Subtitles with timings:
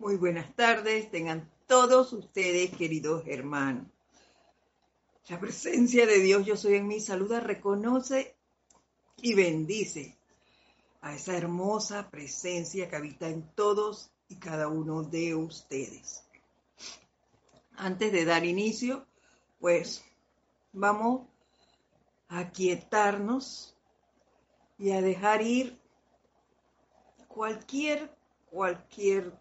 [0.00, 3.86] Muy buenas tardes, tengan todos ustedes, queridos hermanos.
[5.28, 8.34] La presencia de Dios, yo soy en mi saluda, reconoce
[9.18, 10.16] y bendice
[11.02, 16.24] a esa hermosa presencia que habita en todos y cada uno de ustedes.
[17.76, 19.06] Antes de dar inicio,
[19.58, 20.02] pues
[20.72, 21.28] vamos
[22.28, 23.76] a quietarnos
[24.78, 25.78] y a dejar ir
[27.28, 28.16] cualquier,
[28.50, 29.38] cualquier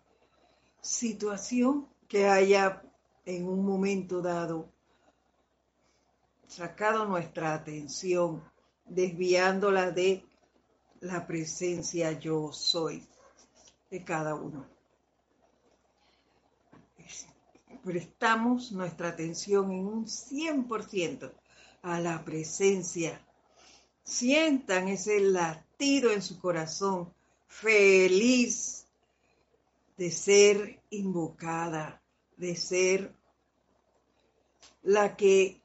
[0.90, 2.82] situación que haya
[3.24, 4.74] en un momento dado
[6.48, 8.44] sacado nuestra atención,
[8.86, 10.26] desviándola de
[11.02, 13.08] la presencia yo soy
[13.92, 14.66] de cada uno.
[17.84, 21.32] Prestamos nuestra atención en un 100%
[21.84, 23.24] a la presencia.
[24.04, 27.14] Sientan ese latido en su corazón,
[27.48, 28.89] feliz
[30.00, 32.02] de ser invocada,
[32.38, 33.14] de ser
[34.82, 35.62] la que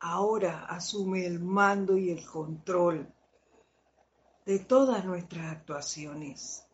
[0.00, 3.14] ahora asume el mando y el control
[4.44, 6.66] de todas nuestras actuaciones.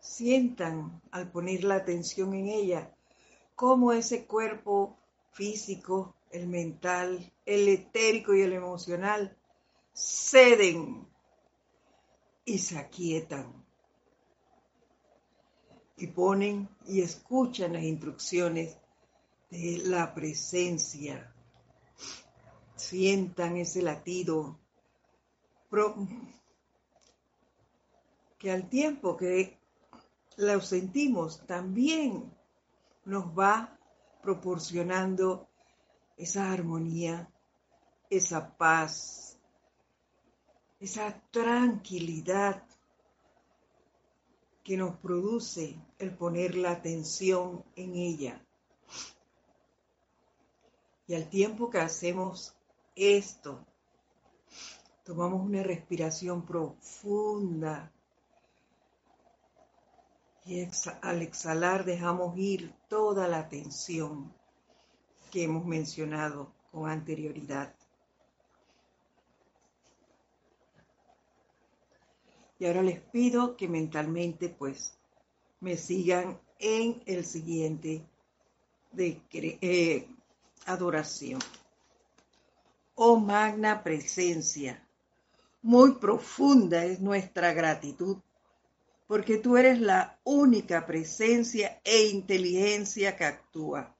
[0.00, 2.96] Sientan al poner la atención en ella
[3.54, 4.96] cómo ese cuerpo
[5.32, 9.36] físico, el mental, el etérico y el emocional
[9.92, 11.06] ceden
[12.46, 13.63] y se aquietan
[15.96, 18.76] y ponen y escuchan las instrucciones
[19.50, 21.32] de la presencia.
[22.76, 24.58] Sientan ese latido
[28.38, 29.58] que al tiempo que
[30.36, 32.32] lo sentimos también
[33.04, 33.78] nos va
[34.22, 35.48] proporcionando
[36.16, 37.28] esa armonía,
[38.08, 39.38] esa paz,
[40.78, 42.64] esa tranquilidad
[44.64, 48.42] que nos produce el poner la atención en ella.
[51.06, 52.56] Y al tiempo que hacemos
[52.96, 53.66] esto,
[55.04, 57.92] tomamos una respiración profunda
[60.46, 60.66] y
[61.02, 64.32] al exhalar dejamos ir toda la tensión
[65.30, 67.73] que hemos mencionado con anterioridad.
[72.64, 74.96] Y ahora les pido que mentalmente pues
[75.60, 78.02] me sigan en el siguiente
[78.90, 80.08] de eh,
[80.64, 81.40] adoración.
[82.94, 84.82] Oh magna presencia,
[85.60, 88.16] muy profunda es nuestra gratitud,
[89.06, 93.94] porque tú eres la única presencia e inteligencia que actúa.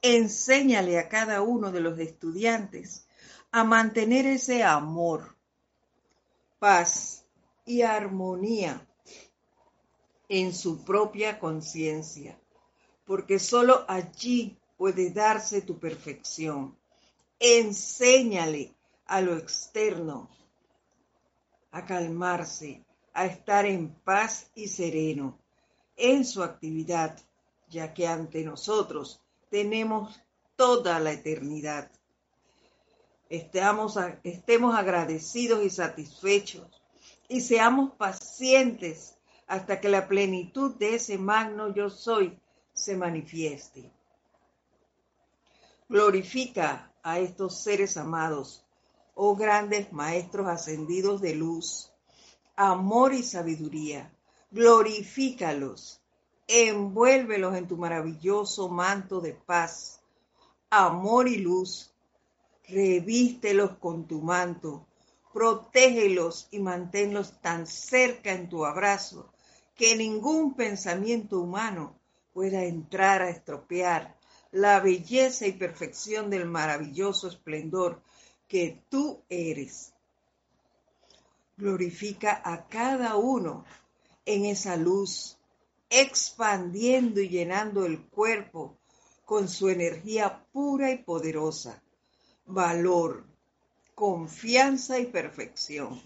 [0.00, 3.06] Enséñale a cada uno de los estudiantes
[3.52, 5.36] a mantener ese amor,
[6.58, 7.19] paz
[7.64, 8.86] y armonía
[10.28, 12.38] en su propia conciencia,
[13.04, 16.76] porque sólo allí puede darse tu perfección.
[17.38, 18.74] Enséñale
[19.06, 20.30] a lo externo
[21.72, 25.38] a calmarse, a estar en paz y sereno
[25.96, 27.18] en su actividad,
[27.68, 29.20] ya que ante nosotros
[29.50, 30.20] tenemos
[30.56, 31.90] toda la eternidad.
[33.28, 33.96] Estemos
[34.76, 36.79] agradecidos y satisfechos
[37.30, 42.36] y seamos pacientes hasta que la plenitud de ese magno yo soy
[42.72, 43.92] se manifieste.
[45.88, 48.66] Glorifica a estos seres amados,
[49.14, 51.92] oh grandes maestros ascendidos de luz,
[52.56, 54.12] amor y sabiduría.
[54.50, 56.00] Glorifícalos,
[56.48, 60.00] envuélvelos en tu maravilloso manto de paz,
[60.68, 61.94] amor y luz.
[62.68, 64.86] Revístelos con tu manto,
[65.32, 69.32] protégelos y manténlos tan cerca en tu abrazo
[69.74, 71.98] que ningún pensamiento humano
[72.32, 74.16] pueda entrar a estropear
[74.52, 78.02] la belleza y perfección del maravilloso esplendor
[78.48, 79.94] que tú eres.
[81.56, 83.64] Glorifica a cada uno
[84.24, 85.38] en esa luz,
[85.88, 88.76] expandiendo y llenando el cuerpo
[89.24, 91.82] con su energía pura y poderosa,
[92.46, 93.29] valor,
[94.00, 96.00] confianza y perfección.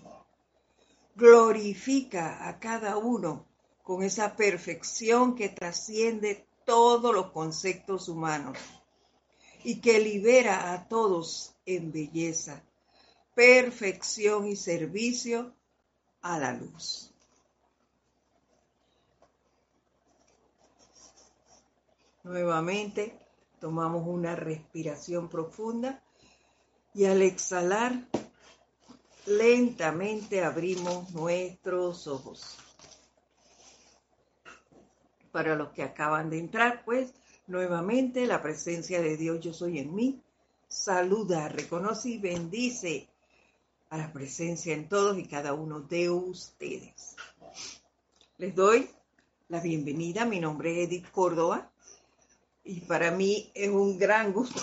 [1.14, 3.46] Glorifica a cada uno
[3.84, 8.58] con esa perfección que trasciende todos los conceptos humanos
[9.62, 12.64] y que libera a todos en belleza,
[13.32, 15.54] perfección y servicio
[16.20, 17.14] a la luz.
[22.24, 23.16] Nuevamente
[23.60, 26.03] tomamos una respiración profunda
[26.94, 27.92] y al exhalar
[29.26, 32.56] lentamente abrimos nuestros ojos.
[35.32, 37.12] para los que acaban de entrar, pues
[37.48, 40.22] nuevamente la presencia de Dios yo soy en mí.
[40.68, 43.08] Saluda, reconoce y bendice
[43.90, 47.16] a la presencia en todos y cada uno de ustedes.
[48.38, 48.88] Les doy
[49.48, 50.24] la bienvenida.
[50.24, 51.68] Mi nombre es Edith Córdoba
[52.62, 54.62] y para mí es un gran gusto.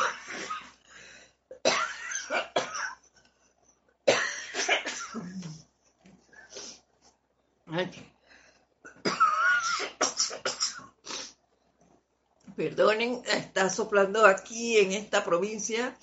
[12.55, 15.97] Perdonen, está soplando aquí en esta provincia.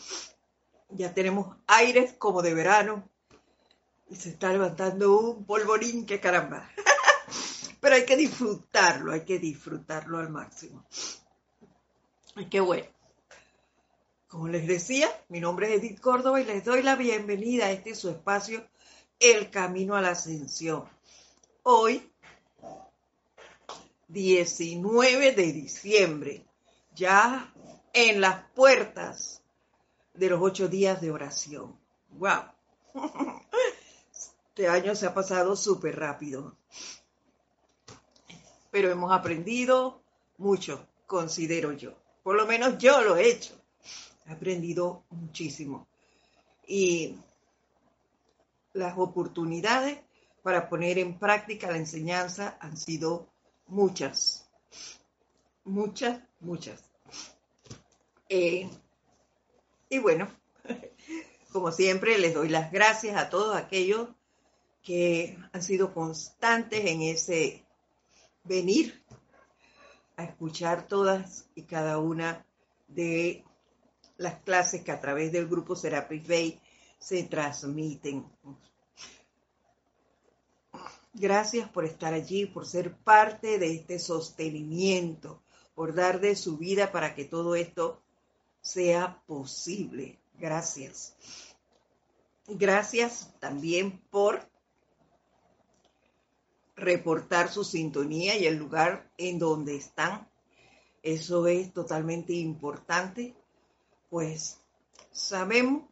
[0.88, 3.08] Ya tenemos aires como de verano
[4.08, 6.70] y se está levantando un polvorín que caramba.
[7.80, 10.86] Pero hay que disfrutarlo, hay que disfrutarlo al máximo.
[12.36, 12.88] Y qué bueno.
[14.26, 17.94] Como les decía, mi nombre es Edith Córdoba y les doy la bienvenida a este
[17.94, 18.66] su espacio,
[19.20, 20.97] El Camino a la Ascensión.
[21.70, 22.10] Hoy,
[24.08, 26.46] 19 de diciembre,
[26.94, 27.52] ya
[27.92, 29.42] en las puertas
[30.14, 31.78] de los ocho días de oración.
[32.12, 32.44] ¡Wow!
[34.10, 36.56] Este año se ha pasado súper rápido.
[38.70, 40.00] Pero hemos aprendido
[40.38, 41.92] mucho, considero yo.
[42.22, 43.52] Por lo menos yo lo he hecho.
[44.26, 45.86] He aprendido muchísimo.
[46.66, 47.14] Y
[48.72, 50.07] las oportunidades
[50.48, 53.28] para poner en práctica la enseñanza han sido
[53.66, 54.48] muchas.
[55.62, 56.82] Muchas, muchas.
[58.30, 58.66] Eh,
[59.90, 60.26] y bueno,
[61.52, 64.08] como siempre, les doy las gracias a todos aquellos
[64.82, 67.66] que han sido constantes en ese
[68.42, 69.04] venir
[70.16, 72.46] a escuchar todas y cada una
[72.86, 73.44] de
[74.16, 76.58] las clases que a través del grupo Serapis Bay
[76.98, 78.24] se transmiten.
[81.14, 85.42] Gracias por estar allí, por ser parte de este sostenimiento,
[85.74, 88.02] por dar de su vida para que todo esto
[88.60, 90.18] sea posible.
[90.34, 91.16] Gracias.
[92.46, 94.48] Gracias también por
[96.76, 100.28] reportar su sintonía y el lugar en donde están.
[101.02, 103.34] Eso es totalmente importante,
[104.10, 104.60] pues
[105.10, 105.84] sabemos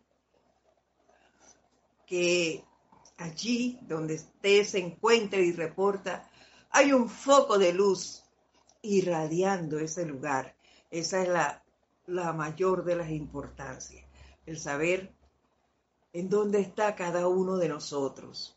[2.07, 2.65] que
[3.17, 6.29] allí donde usted se encuentre y reporta,
[6.71, 8.25] hay un foco de luz
[8.83, 10.55] irradiando ese lugar.
[10.91, 11.65] Esa es la,
[12.07, 14.05] la mayor de las importancias,
[14.45, 15.13] el saber
[16.13, 18.57] en dónde está cada uno de nosotros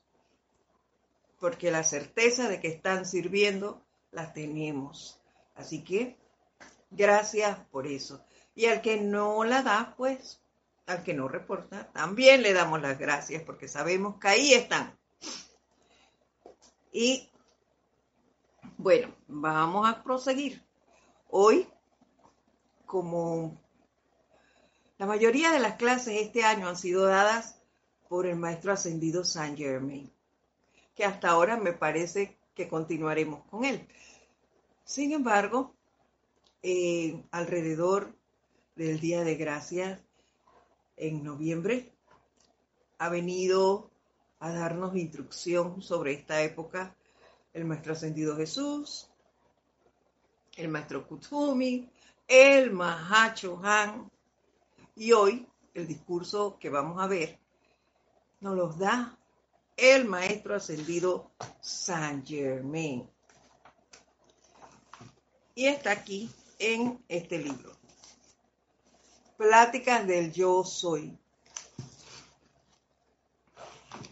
[1.40, 5.20] porque la certeza de que están sirviendo la tenemos.
[5.56, 6.18] Así que
[6.92, 8.24] gracias por eso.
[8.56, 10.42] Y al que no la da, pues,
[10.89, 14.97] al que no reporta, también le damos las gracias porque sabemos que ahí están.
[16.91, 17.30] Y
[18.77, 20.63] bueno, vamos a proseguir.
[21.30, 21.68] Hoy,
[22.86, 23.62] como
[24.97, 27.62] la mayoría de las clases este año han sido dadas
[28.07, 30.12] por el maestro ascendido Saint Germain
[30.95, 33.88] que hasta ahora me parece que continuaremos con él.
[34.83, 35.74] Sin embargo,
[36.62, 38.13] eh, alrededor
[38.75, 40.01] del Día de Gracias
[41.00, 41.92] en noviembre,
[43.00, 43.90] ha venido
[44.40, 46.96] a darnos instrucción sobre esta época
[47.54, 49.10] el Maestro Ascendido Jesús,
[50.56, 51.90] el Maestro Kutsumi,
[52.27, 54.12] el Mahacho Han,
[54.96, 57.39] y hoy el discurso que vamos a ver
[58.41, 59.18] nos los da
[59.75, 63.10] el maestro ascendido Saint Germain.
[65.56, 67.78] Y está aquí en este libro.
[69.39, 71.17] Pláticas del yo soy.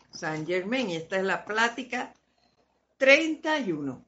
[0.09, 2.13] Saint Germain, y esta es la plática
[2.97, 4.05] 31.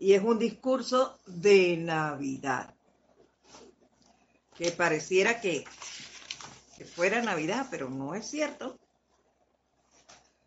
[0.00, 2.74] Y es un discurso de Navidad.
[4.56, 5.64] Que pareciera que,
[6.76, 8.76] que fuera Navidad, pero no es cierto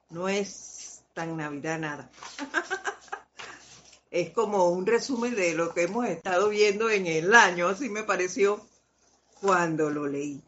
[0.10, 2.10] no es tan Navidad nada.
[4.20, 8.02] es como un resumen de lo que hemos estado viendo en el año, así me
[8.02, 8.66] pareció
[9.40, 10.42] cuando lo leí.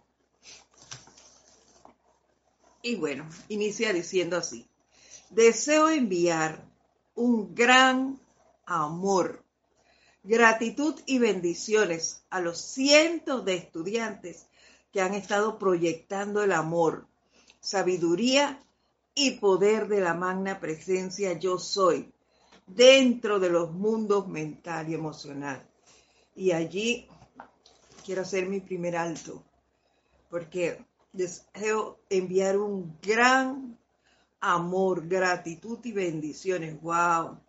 [2.82, 4.68] Y bueno, inicia diciendo así,
[5.30, 6.66] deseo enviar
[7.14, 8.20] un gran
[8.66, 9.44] amor,
[10.24, 14.48] gratitud y bendiciones a los cientos de estudiantes
[14.92, 17.06] que han estado proyectando el amor,
[17.60, 18.60] sabiduría
[19.14, 22.12] y poder de la magna presencia yo soy
[22.76, 25.68] dentro de los mundos mental y emocional.
[26.36, 27.08] Y allí
[28.06, 29.44] quiero hacer mi primer alto,
[30.30, 33.78] porque deseo enviar un gran
[34.40, 36.80] amor, gratitud y bendiciones.
[36.82, 37.40] ¡Wow!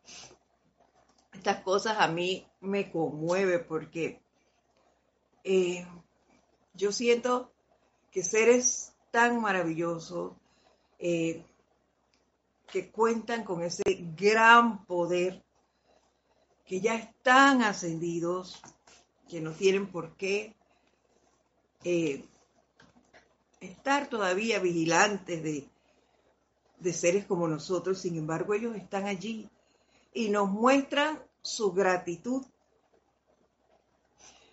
[1.40, 4.20] estas cosas a mí me conmueve porque
[5.42, 5.86] eh,
[6.74, 7.50] yo siento
[8.10, 10.34] que seres tan maravillosos
[10.98, 11.42] eh,
[12.72, 13.82] que cuentan con ese
[14.16, 15.44] gran poder,
[16.64, 18.60] que ya están ascendidos,
[19.28, 20.54] que no tienen por qué
[21.84, 22.24] eh,
[23.60, 25.68] estar todavía vigilantes de,
[26.78, 29.48] de seres como nosotros, sin embargo ellos están allí
[30.12, 32.44] y nos muestran su gratitud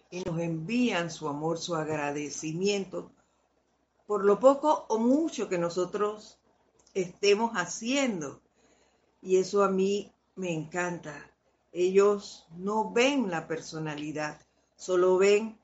[0.09, 3.11] y nos envían su amor, su agradecimiento
[4.07, 6.36] por lo poco o mucho que nosotros
[7.01, 8.41] estemos haciendo.
[9.21, 11.31] Y eso a mí me encanta.
[11.71, 14.39] Ellos no ven la personalidad,
[14.75, 15.59] solo ven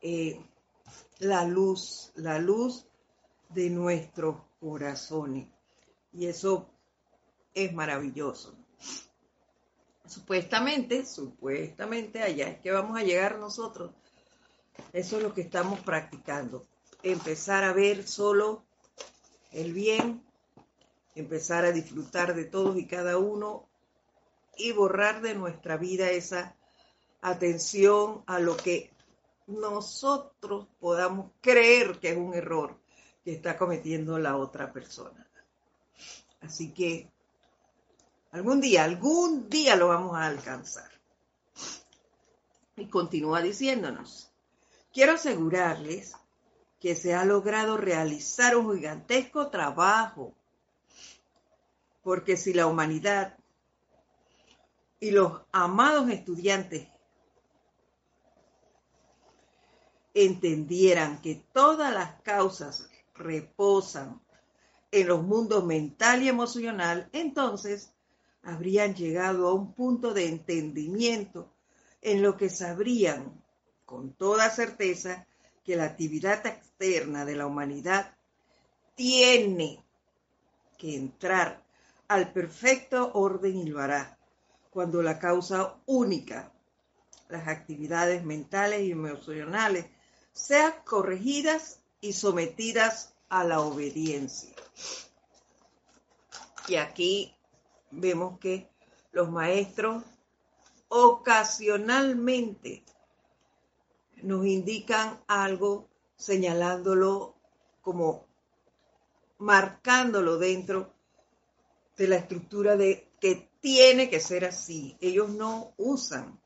[0.00, 0.40] eh,
[1.18, 2.86] la luz, la luz
[3.48, 5.48] de nuestros corazones.
[6.12, 6.68] Y eso
[7.54, 8.54] es maravilloso.
[10.06, 13.92] Supuestamente, supuestamente allá es que vamos a llegar nosotros.
[14.92, 16.66] Eso es lo que estamos practicando.
[17.02, 18.62] Empezar a ver solo
[19.52, 20.22] el bien,
[21.14, 23.68] empezar a disfrutar de todos y cada uno
[24.56, 26.56] y borrar de nuestra vida esa
[27.20, 28.90] atención a lo que
[29.46, 32.78] nosotros podamos creer que es un error
[33.24, 35.26] que está cometiendo la otra persona.
[36.40, 37.10] Así que
[38.32, 40.90] algún día, algún día lo vamos a alcanzar.
[42.76, 44.32] Y continúa diciéndonos,
[44.92, 46.14] quiero asegurarles
[46.82, 50.34] que se ha logrado realizar un gigantesco trabajo,
[52.02, 53.38] porque si la humanidad
[54.98, 56.88] y los amados estudiantes
[60.12, 64.20] entendieran que todas las causas reposan
[64.90, 67.92] en los mundos mental y emocional, entonces
[68.42, 71.48] habrían llegado a un punto de entendimiento
[72.00, 73.40] en lo que sabrían
[73.84, 75.28] con toda certeza
[75.64, 78.14] que la actividad externa de la humanidad
[78.94, 79.84] tiene
[80.78, 81.62] que entrar
[82.08, 84.18] al perfecto orden y lo hará
[84.70, 86.52] cuando la causa única,
[87.28, 89.86] las actividades mentales y emocionales,
[90.32, 94.54] sean corregidas y sometidas a la obediencia.
[96.68, 97.36] Y aquí
[97.90, 98.70] vemos que
[99.12, 100.02] los maestros
[100.88, 102.82] ocasionalmente
[104.22, 107.34] nos indican algo señalándolo
[107.80, 108.26] como
[109.38, 110.92] marcándolo dentro
[111.96, 114.96] de la estructura de que tiene que ser así.
[115.00, 116.40] Ellos no usan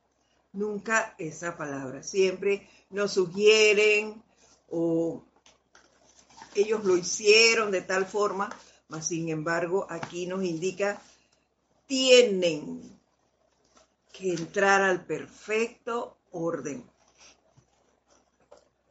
[0.52, 4.22] nunca esa palabra, siempre nos sugieren
[4.70, 5.22] o
[6.54, 8.48] ellos lo hicieron de tal forma,
[8.88, 11.00] mas sin embargo aquí nos indica
[11.86, 12.98] tienen
[14.12, 16.84] que entrar al perfecto orden.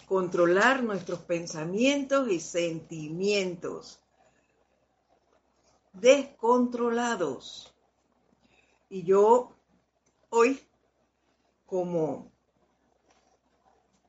[0.08, 4.00] Controlar nuestros pensamientos y sentimientos
[5.94, 7.74] descontrolados.
[8.90, 9.56] Y yo
[10.30, 10.60] hoy,
[11.66, 12.32] como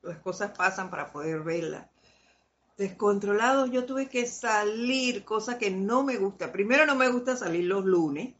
[0.01, 1.87] las cosas pasan para poder verlas,
[2.77, 6.51] descontrolados, yo tuve que salir, cosa que no me gusta.
[6.51, 8.35] Primero no me gusta salir los lunes,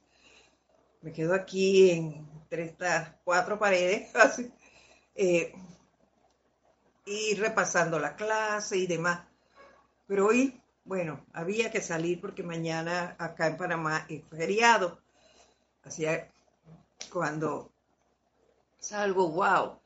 [1.02, 4.12] me quedo aquí entre estas cuatro paredes,
[5.16, 5.54] eh,
[7.08, 9.26] y repasando la clase y demás.
[10.06, 15.00] Pero hoy, bueno, había que salir porque mañana acá en Panamá es feriado.
[15.84, 16.06] Así
[17.12, 17.72] cuando
[18.80, 19.80] salgo, wow.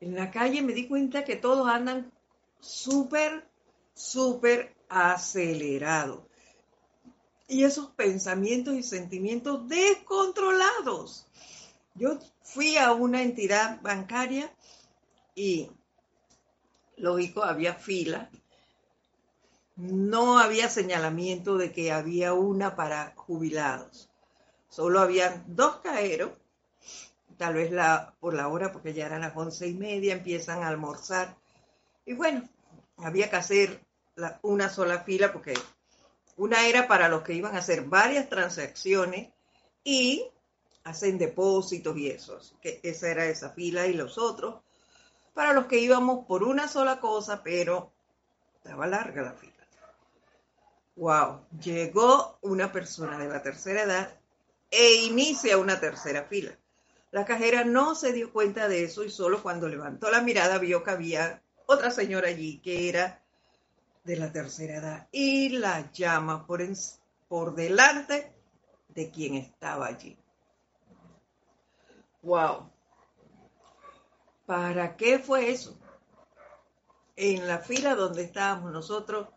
[0.00, 2.12] En la calle me di cuenta que todos andan
[2.60, 3.46] súper,
[3.94, 6.20] súper acelerados
[7.48, 11.26] y esos pensamientos y sentimientos descontrolados.
[11.94, 14.52] Yo fui a una entidad bancaria
[15.34, 15.70] y,
[16.96, 18.30] lógico, había fila.
[19.76, 24.10] No había señalamiento de que había una para jubilados.
[24.68, 26.32] Solo habían dos cajeros,
[27.36, 30.68] tal vez la, por la hora, porque ya eran las once y media, empiezan a
[30.68, 31.36] almorzar.
[32.04, 32.48] Y bueno,
[32.96, 33.80] había que hacer
[34.42, 35.54] una sola fila porque
[36.36, 39.32] una era para los que iban a hacer varias transacciones
[39.82, 40.24] y
[40.84, 42.38] hacen depósitos y eso.
[42.60, 44.56] Que esa era esa fila y los otros
[45.34, 47.92] para los que íbamos por una sola cosa, pero
[48.56, 49.52] estaba larga la fila.
[50.96, 54.14] Wow, llegó una persona de la tercera edad
[54.70, 56.56] e inicia una tercera fila.
[57.10, 60.82] La cajera no se dio cuenta de eso y solo cuando levantó la mirada vio
[60.82, 63.22] que había otra señora allí que era
[64.04, 66.60] de la tercera edad y la llama por,
[67.28, 68.32] por delante
[68.88, 70.16] de quien estaba allí.
[72.22, 72.73] Wow.
[74.46, 75.78] ¿Para qué fue eso?
[77.16, 79.28] En la fila donde estábamos nosotros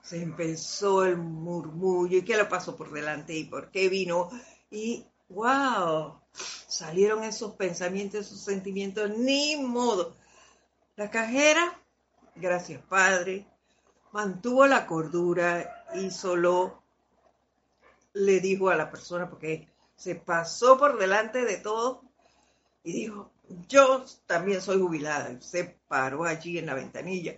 [0.00, 4.30] se empezó el murmullo y qué lo pasó por delante y por qué vino
[4.70, 10.14] y wow, salieron esos pensamientos, esos sentimientos, ni modo.
[10.96, 11.80] La cajera,
[12.34, 13.46] gracias Padre,
[14.12, 16.82] mantuvo la cordura y solo
[18.12, 22.02] le dijo a la persona, porque se pasó por delante de todo
[22.82, 23.30] y dijo,
[23.68, 25.40] yo también soy jubilada.
[25.40, 27.36] Se paró allí en la ventanilla.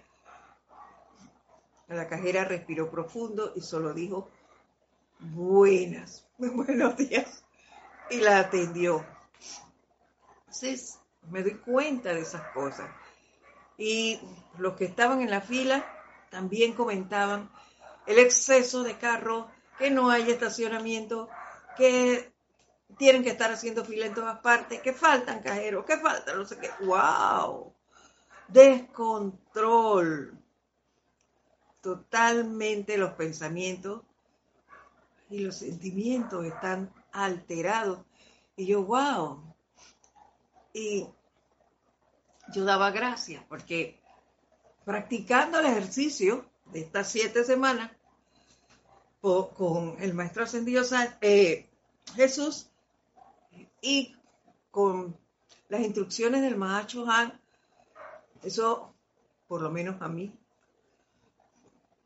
[1.89, 4.29] La cajera respiró profundo y solo dijo,
[5.19, 7.45] buenas, buenos días.
[8.11, 9.05] Y la atendió.
[10.41, 10.99] Entonces
[11.31, 12.89] me doy cuenta de esas cosas.
[13.79, 14.21] Y
[14.59, 15.85] los que estaban en la fila
[16.31, 17.51] también comentaban
[18.07, 19.47] el exceso de carros,
[19.79, 21.29] que no hay estacionamiento,
[21.77, 22.33] que
[22.99, 26.59] tienen que estar haciendo fila en todas partes, que faltan cajeros, que faltan no sé
[26.59, 26.71] qué.
[26.85, 27.73] ¡Wow!
[28.49, 30.39] Descontrol.
[31.81, 34.03] Totalmente los pensamientos
[35.31, 38.01] y los sentimientos están alterados.
[38.57, 39.55] Y yo, wow.
[40.73, 41.07] Y
[42.53, 44.01] yo daba gracias porque
[44.85, 47.91] practicando el ejercicio de estas siete semanas
[49.21, 50.85] con el maestro ascendido
[51.21, 51.69] eh,
[52.15, 52.71] Jesús
[53.81, 54.17] y
[54.71, 55.17] con
[55.69, 57.41] las instrucciones del Mahacho Han,
[58.43, 58.95] eso
[59.49, 60.33] por lo menos a mí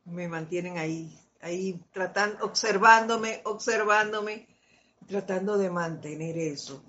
[0.04, 4.48] me mantienen ahí, ahí tratando, observándome, observándome,
[5.06, 6.82] tratando de mantener eso,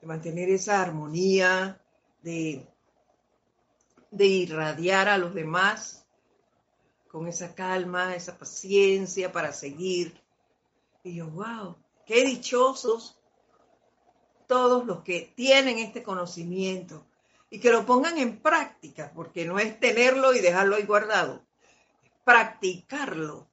[0.00, 1.80] de mantener esa armonía,
[2.22, 2.66] de,
[4.10, 6.04] de irradiar a los demás
[7.08, 10.20] con esa calma, esa paciencia para seguir.
[11.04, 13.21] Y yo, wow, qué dichosos
[14.46, 17.06] todos los que tienen este conocimiento
[17.50, 21.42] y que lo pongan en práctica, porque no es tenerlo y dejarlo ahí guardado,
[22.24, 23.46] practicarlo,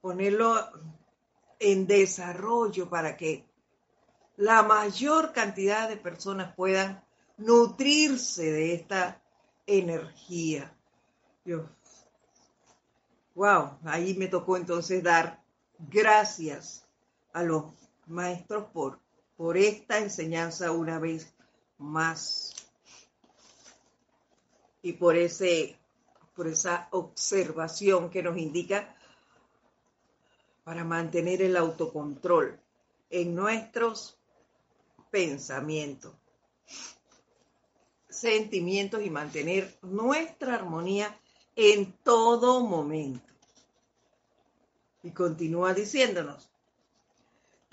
[0.00, 0.68] ponerlo
[1.58, 3.46] en desarrollo para que
[4.36, 7.02] la mayor cantidad de personas puedan
[7.36, 9.22] nutrirse de esta
[9.66, 10.74] energía.
[13.34, 15.42] wow, ahí me tocó entonces dar
[15.78, 16.86] gracias
[17.32, 17.64] a los
[18.06, 19.00] maestros por,
[19.36, 21.32] por esta enseñanza una vez
[21.78, 22.54] más
[24.82, 25.78] y por ese
[26.34, 28.94] por esa observación que nos indica
[30.64, 32.60] para mantener el autocontrol
[33.08, 34.18] en nuestros
[35.10, 36.14] pensamientos,
[38.10, 41.18] sentimientos y mantener nuestra armonía
[41.54, 43.32] en todo momento.
[45.02, 46.50] Y continúa diciéndonos,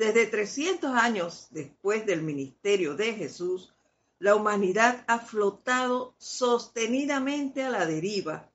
[0.03, 3.73] desde 300 años después del ministerio de Jesús,
[4.19, 8.49] la humanidad ha flotado sostenidamente a la deriva,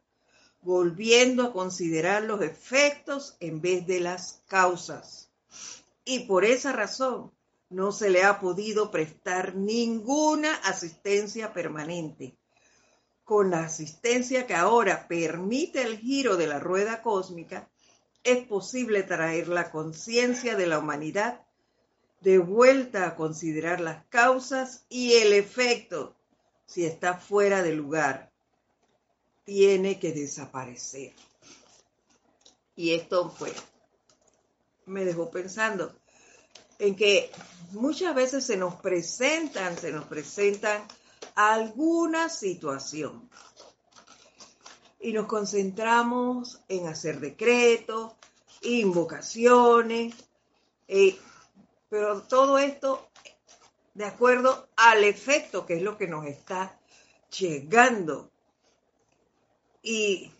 [0.60, 5.30] volviendo a considerar los efectos en vez de las causas.
[6.04, 7.32] Y por esa razón
[7.70, 12.36] no se le ha podido prestar ninguna asistencia permanente.
[13.24, 17.70] Con la asistencia que ahora permite el giro de la rueda cósmica,
[18.24, 21.40] es posible traer la conciencia de la humanidad
[22.20, 26.16] de vuelta a considerar las causas y el efecto
[26.66, 28.30] si está fuera de lugar.
[29.44, 31.14] Tiene que desaparecer.
[32.76, 33.54] Y esto pues
[34.86, 35.94] me dejó pensando
[36.78, 37.30] en que
[37.72, 40.86] muchas veces se nos presentan, se nos presentan
[41.34, 43.28] alguna situación
[45.00, 48.12] y nos concentramos en hacer decretos,
[48.62, 50.14] invocaciones,
[50.88, 51.18] eh,
[51.88, 53.08] pero todo esto
[53.94, 56.78] de acuerdo al efecto que es lo que nos está
[57.38, 58.30] llegando.
[59.82, 60.30] Y,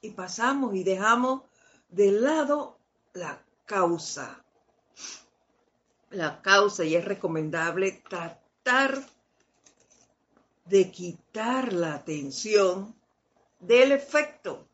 [0.00, 1.42] y pasamos y dejamos
[1.88, 2.78] de lado
[3.12, 4.44] la causa.
[6.10, 9.04] La causa y es recomendable tratar
[10.64, 12.97] de quitar la atención
[13.60, 14.68] del efecto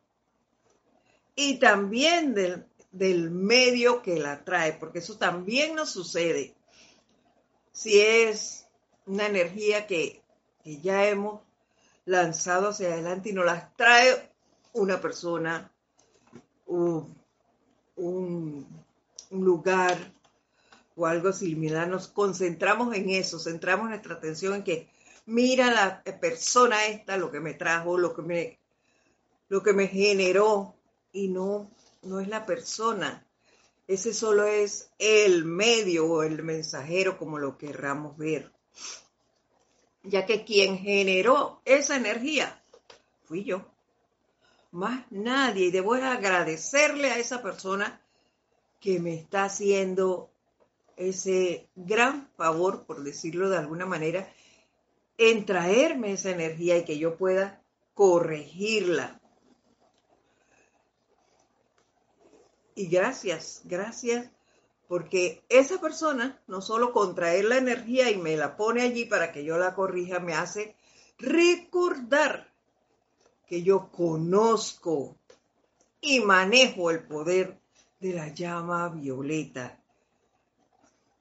[1.34, 6.54] y también del, del medio que la trae, porque eso también nos sucede.
[7.72, 8.66] Si es
[9.06, 10.22] una energía que,
[10.64, 11.42] ya hemos
[12.06, 14.30] lanzado hacia adelante y nos las trae
[14.72, 15.70] una persona,
[16.66, 17.14] un,
[17.96, 18.66] un,
[19.30, 19.98] lugar
[20.96, 24.88] o algo similar, nos concentramos en eso, centramos nuestra atención en que
[25.26, 28.58] mira la persona esta, lo que me trajo, lo que me,
[29.54, 30.74] lo que me generó
[31.12, 31.70] y no
[32.02, 33.24] no es la persona.
[33.86, 38.50] Ese solo es el medio o el mensajero, como lo querramos ver.
[40.02, 42.64] ya que quien generó esa energía
[43.26, 43.64] fui yo.
[44.72, 45.66] Más nadie.
[45.66, 48.00] Y debo agradecerle a esa persona
[48.80, 50.30] que me está haciendo
[50.96, 54.28] ese gran favor, por decirlo de alguna manera,
[55.16, 57.62] en traerme esa energía y que yo pueda
[57.94, 59.20] corregirla.
[62.74, 64.30] Y gracias, gracias,
[64.88, 69.44] porque esa persona no solo contraer la energía y me la pone allí para que
[69.44, 70.74] yo la corrija, me hace
[71.18, 72.52] recordar
[73.46, 75.16] que yo conozco
[76.00, 77.58] y manejo el poder
[78.00, 79.80] de la llama violeta,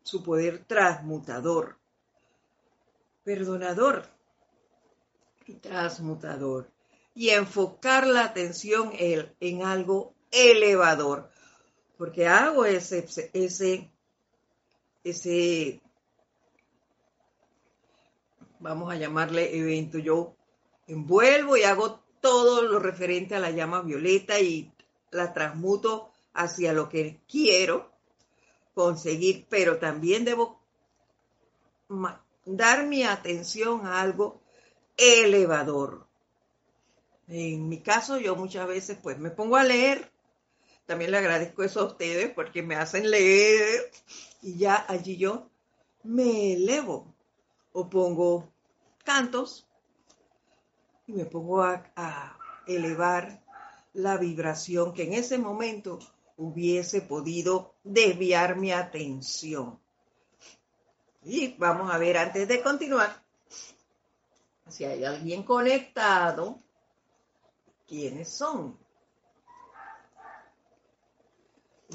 [0.04, 1.78] su poder transmutador,
[3.24, 4.10] perdonador
[5.46, 6.70] y transmutador,
[7.16, 11.30] y enfocar la atención en algo elevador,
[12.04, 13.90] porque hago ese, ese,
[15.06, 15.82] ese,
[18.60, 20.36] vamos a llamarle evento, yo
[20.86, 24.70] envuelvo y hago todo lo referente a la llama violeta y
[25.12, 27.90] la transmuto hacia lo que quiero
[28.74, 30.60] conseguir, pero también debo
[32.44, 34.42] dar mi atención a algo
[34.98, 36.06] elevador.
[37.30, 40.13] En mi caso, yo muchas veces pues me pongo a leer.
[40.86, 43.90] También le agradezco eso a ustedes porque me hacen leer
[44.42, 45.50] y ya allí yo
[46.04, 47.16] me elevo
[47.72, 48.52] o pongo
[49.04, 49.66] cantos
[51.08, 53.44] y me pongo a, elevar
[53.94, 56.00] la vibración que en ese momento
[56.38, 59.80] hubiese podido desviar mi atención.
[61.24, 63.22] Y vamos a ver antes de continuar,
[64.70, 66.58] si hay alguien conectado,
[67.86, 68.83] ¿quiénes son?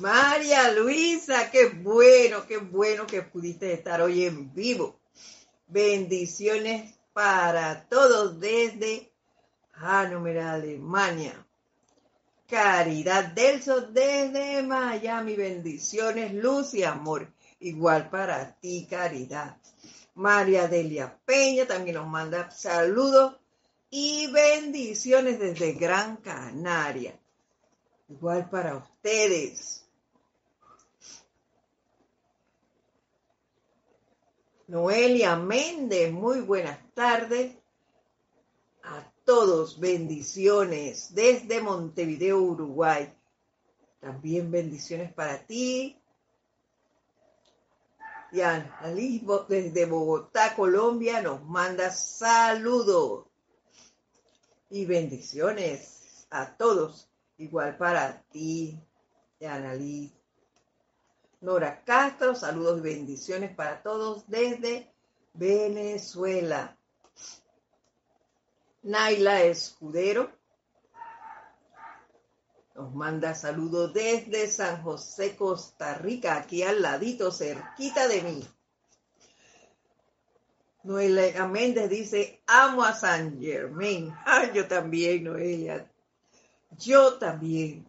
[0.01, 5.01] María Luisa, qué bueno, qué bueno que pudiste estar hoy en vivo.
[5.67, 9.11] Bendiciones para todos desde
[9.73, 11.45] Hannover, Alemania.
[12.49, 15.35] Caridad Delso desde Miami.
[15.35, 17.33] Bendiciones, luz y amor.
[17.61, 19.57] Igual para ti, Caridad.
[20.15, 23.37] María Delia Peña también nos manda saludos
[23.91, 27.19] y bendiciones desde Gran Canaria.
[28.09, 29.88] Igual para ustedes.
[34.69, 37.57] Noelia Méndez, muy buenas tardes
[38.83, 39.81] a todos.
[39.81, 43.11] Bendiciones desde Montevideo, Uruguay.
[43.99, 45.99] También bendiciones para ti.
[48.31, 53.25] Diana Lisbo desde Bogotá, Colombia, nos manda saludos
[54.69, 57.09] y bendiciones a todos.
[57.39, 58.79] Igual para ti,
[59.41, 59.73] Diana.
[61.41, 64.93] Nora Castro, saludos y bendiciones para todos desde
[65.35, 66.77] Venezuela.
[68.83, 70.39] Naila Escudero
[72.79, 78.49] nos manda saludos desde San José, Costa Rica, aquí al ladito, cerquita de mí.
[80.85, 84.15] Noelia Méndez dice, amo a San Germain.
[84.55, 85.91] Yo también, Noelia.
[86.79, 87.85] Yo también.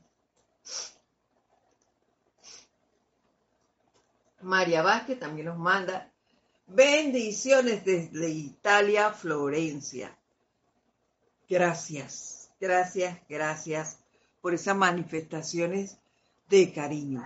[4.42, 6.12] María Vázquez también nos manda
[6.68, 10.18] bendiciones desde Italia, Florencia.
[11.50, 14.00] Gracias, gracias, gracias
[14.42, 15.98] por esas manifestaciones
[16.48, 17.24] de cariño.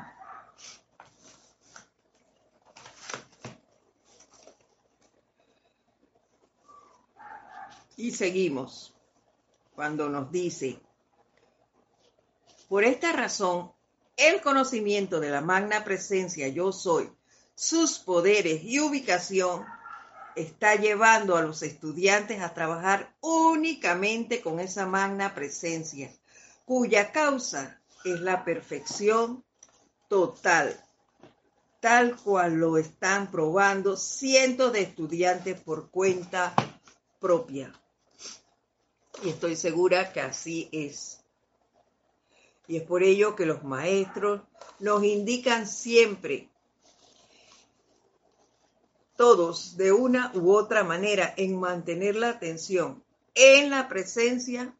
[7.95, 8.93] Y seguimos
[9.75, 10.81] cuando nos dice,
[12.67, 13.71] por esta razón
[14.17, 17.11] el conocimiento de la magna presencia yo soy,
[17.55, 19.65] sus poderes y ubicación
[20.35, 26.11] está llevando a los estudiantes a trabajar únicamente con esa magna presencia,
[26.65, 29.43] cuya causa es la perfección
[30.07, 30.79] total,
[31.79, 36.53] tal cual lo están probando cientos de estudiantes por cuenta
[37.19, 37.73] propia.
[39.23, 41.22] Y estoy segura que así es.
[42.67, 44.41] Y es por ello que los maestros
[44.79, 46.49] nos indican siempre,
[49.15, 53.03] todos de una u otra manera, en mantener la atención
[53.35, 54.75] en la presencia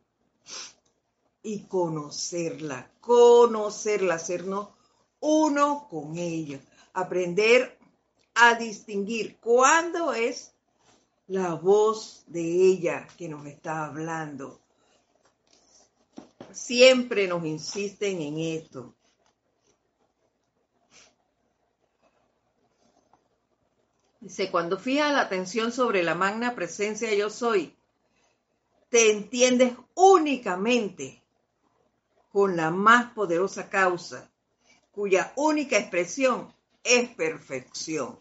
[1.41, 4.69] y conocerla, conocerla, hacernos
[5.19, 6.59] uno con ella,
[6.93, 7.77] aprender
[8.35, 10.53] a distinguir cuándo es
[11.27, 14.62] la voz de ella que nos está hablando
[16.53, 18.95] siempre nos insisten en esto.
[24.19, 27.75] Dice, cuando fijas la atención sobre la magna presencia yo soy,
[28.89, 31.21] te entiendes únicamente
[32.31, 34.31] con la más poderosa causa,
[34.91, 38.17] cuya única expresión es perfección.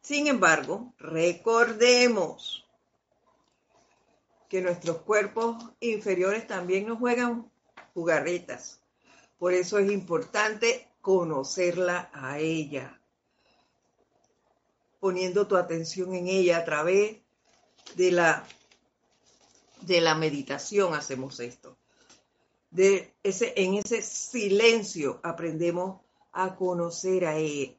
[0.00, 2.63] Sin embargo, recordemos
[4.54, 7.50] que nuestros cuerpos inferiores también nos juegan
[7.92, 8.80] jugarretas.
[9.36, 13.00] Por eso es importante conocerla a ella
[15.00, 17.16] poniendo tu atención en ella a través
[17.96, 18.46] de la,
[19.80, 21.76] de la meditación hacemos esto.
[22.70, 27.76] De ese, en ese silencio aprendemos a conocer a él,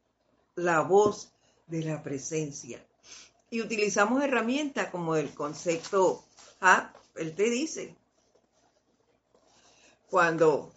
[0.55, 1.31] la voz
[1.67, 2.85] de la presencia.
[3.49, 6.25] Y utilizamos herramientas como el concepto
[6.65, 7.95] ah, él te dice,
[10.10, 10.71] cuando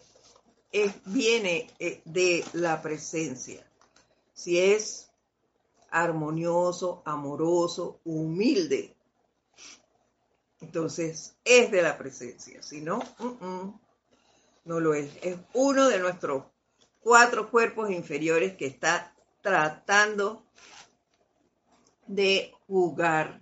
[1.06, 3.64] viene eh, de la presencia.
[4.34, 5.10] Si es
[5.90, 8.94] armonioso, amoroso, humilde.
[10.60, 13.00] Entonces, es de la presencia, si no,
[14.64, 15.10] no lo es.
[15.22, 16.44] Es uno de nuestros
[17.00, 20.44] cuatro cuerpos inferiores que está tratando
[22.06, 23.40] de jugar,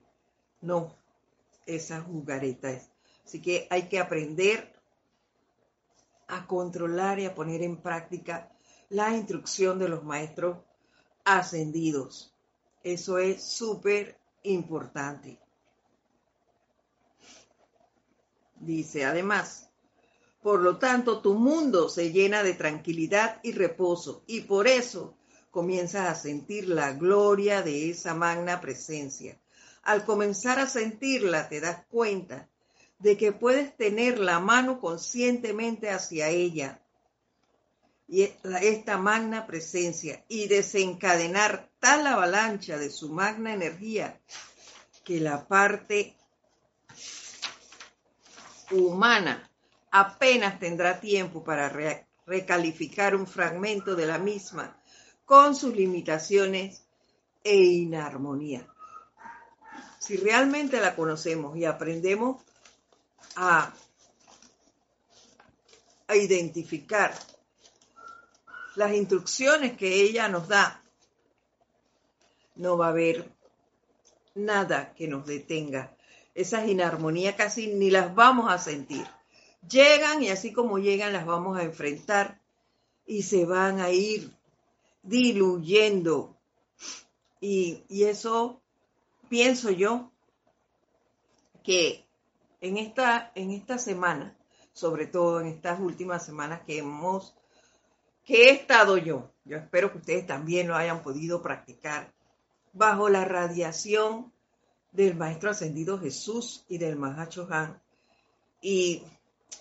[1.66, 2.70] no, esa jugareta
[3.24, 4.72] Así que hay que aprender
[6.29, 8.52] a controlar y a poner en práctica
[8.88, 10.59] la instrucción de los maestros
[11.24, 12.33] ascendidos.
[12.85, 15.40] Eso es súper importante.
[18.55, 19.68] Dice además,
[20.40, 25.16] por lo tanto, tu mundo se llena de tranquilidad y reposo y por eso
[25.50, 29.40] comienzas a sentir la gloria de esa magna presencia.
[29.87, 32.49] Al comenzar a sentirla, te das cuenta
[32.99, 36.83] de que puedes tener la mano conscientemente hacia ella
[38.09, 38.22] y
[38.62, 44.20] esta magna presencia y desencadenar tal avalancha de su magna energía
[45.05, 46.16] que la parte
[48.72, 49.49] humana
[49.92, 51.68] apenas tendrá tiempo para
[52.27, 54.77] recalificar un fragmento de la misma
[55.25, 56.88] con sus limitaciones
[57.44, 58.66] e inarmonía.
[60.07, 62.40] Si realmente la conocemos y aprendemos
[63.35, 63.75] a,
[66.07, 67.12] a identificar
[68.77, 70.81] las instrucciones que ella nos da,
[72.55, 73.29] no va a haber
[74.37, 75.97] nada que nos detenga.
[76.37, 79.05] Esas inarmonías casi ni las vamos a sentir.
[79.69, 82.40] Llegan y así como llegan las vamos a enfrentar
[83.07, 84.31] y se van a ir
[85.03, 86.37] diluyendo.
[87.40, 88.62] Y, y eso
[89.29, 90.12] pienso yo
[91.62, 92.07] que
[92.61, 94.37] en esta, en esta semana,
[94.73, 97.35] sobre todo en estas últimas semanas que hemos
[98.25, 102.12] que he estado yo, yo espero que ustedes también lo hayan podido practicar,
[102.73, 104.33] bajo la radiación
[104.91, 107.81] del Maestro Ascendido Jesús y del Mahacho Han,
[108.61, 109.05] y,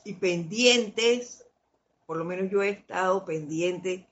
[0.04, 1.46] y pendientes,
[2.08, 4.08] por lo menos yo he estado pendiente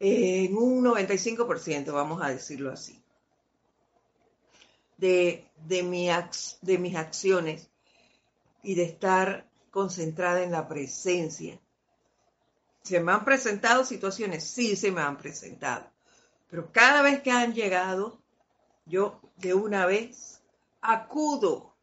[0.00, 3.03] en un 95%, vamos a decirlo así,
[4.96, 6.08] de, de, mi,
[6.62, 7.70] de mis acciones
[8.62, 11.58] y de estar concentrada en la presencia
[12.84, 14.44] ¿Se me han presentado situaciones?
[14.44, 15.90] Sí, se me han presentado.
[16.50, 18.22] Pero cada vez que han llegado,
[18.84, 20.42] yo de una vez
[20.82, 21.74] acudo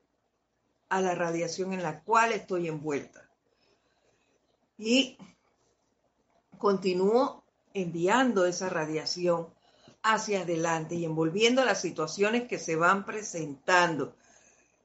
[0.90, 3.28] a la radiación en la cual estoy envuelta.
[4.78, 5.18] Y
[6.60, 7.44] continúo
[7.74, 9.52] enviando esa radiación
[10.04, 14.16] hacia adelante y envolviendo las situaciones que se van presentando.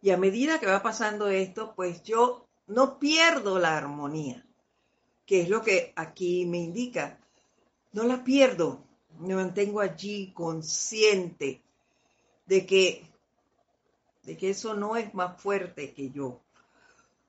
[0.03, 4.47] Y a medida que va pasando esto, pues yo no pierdo la armonía
[5.27, 7.19] que es lo que aquí me indica.
[7.93, 8.85] No la pierdo,
[9.19, 11.63] me mantengo allí consciente
[12.47, 13.11] de que,
[14.23, 16.41] de que eso no es más fuerte que yo,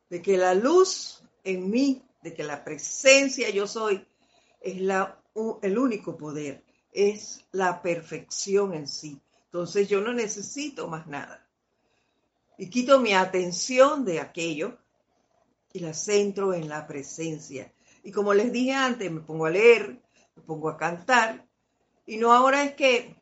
[0.10, 4.06] de que la luz en mí, de que la presencia yo soy,
[4.62, 5.20] es la,
[5.64, 6.64] el único poder,
[6.98, 9.22] es la perfección en sí.
[9.46, 11.48] Entonces yo no necesito más nada.
[12.58, 14.80] Y quito mi atención de aquello
[15.74, 17.72] y la centro en la presencia.
[18.04, 20.02] Y como les dije antes, me pongo a leer,
[20.36, 21.46] me pongo a cantar.
[22.08, 23.16] Y no ahora es que,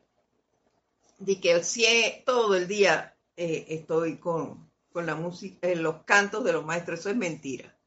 [1.20, 7.02] de que todo el día eh, estoy con, la música, los cantos de los maestros.
[7.02, 7.78] Eso es mentira.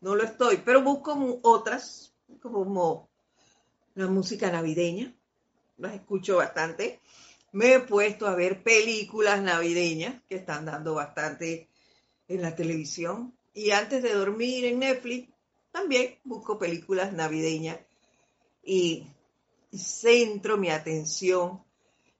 [0.00, 3.10] No lo estoy, pero busco otras, como
[3.94, 5.14] la música navideña.
[5.78, 7.00] Las escucho bastante.
[7.52, 11.68] Me he puesto a ver películas navideñas que están dando bastante
[12.28, 13.36] en la televisión.
[13.54, 15.30] Y antes de dormir en Netflix,
[15.70, 17.78] también busco películas navideñas
[18.62, 19.06] y
[19.72, 21.62] centro mi atención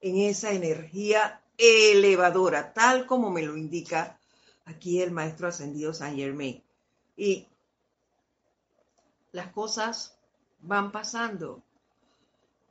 [0.01, 4.21] en esa energía elevadora, tal como me lo indica
[4.67, 6.63] aquí el maestro ascendido San Germain.
[7.17, 7.49] Y
[9.33, 10.19] las cosas
[10.61, 11.63] van pasando,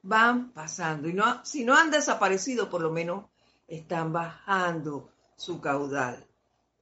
[0.05, 1.09] van pasando.
[1.09, 3.25] Y no, si no han desaparecido, por lo menos
[3.67, 6.25] están bajando su caudal.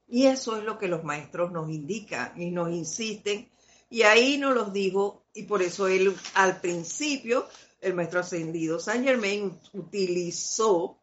[0.06, 3.50] Y eso es lo que los maestros nos indican y nos insisten.
[3.88, 7.46] Y ahí nos los dijo, y por eso él al principio,
[7.80, 10.98] el maestro ascendido San Germain utilizó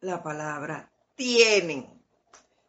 [0.00, 1.86] la palabra tienen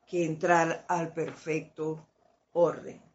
[0.08, 2.08] que entrar al perfecto
[2.54, 3.09] orden.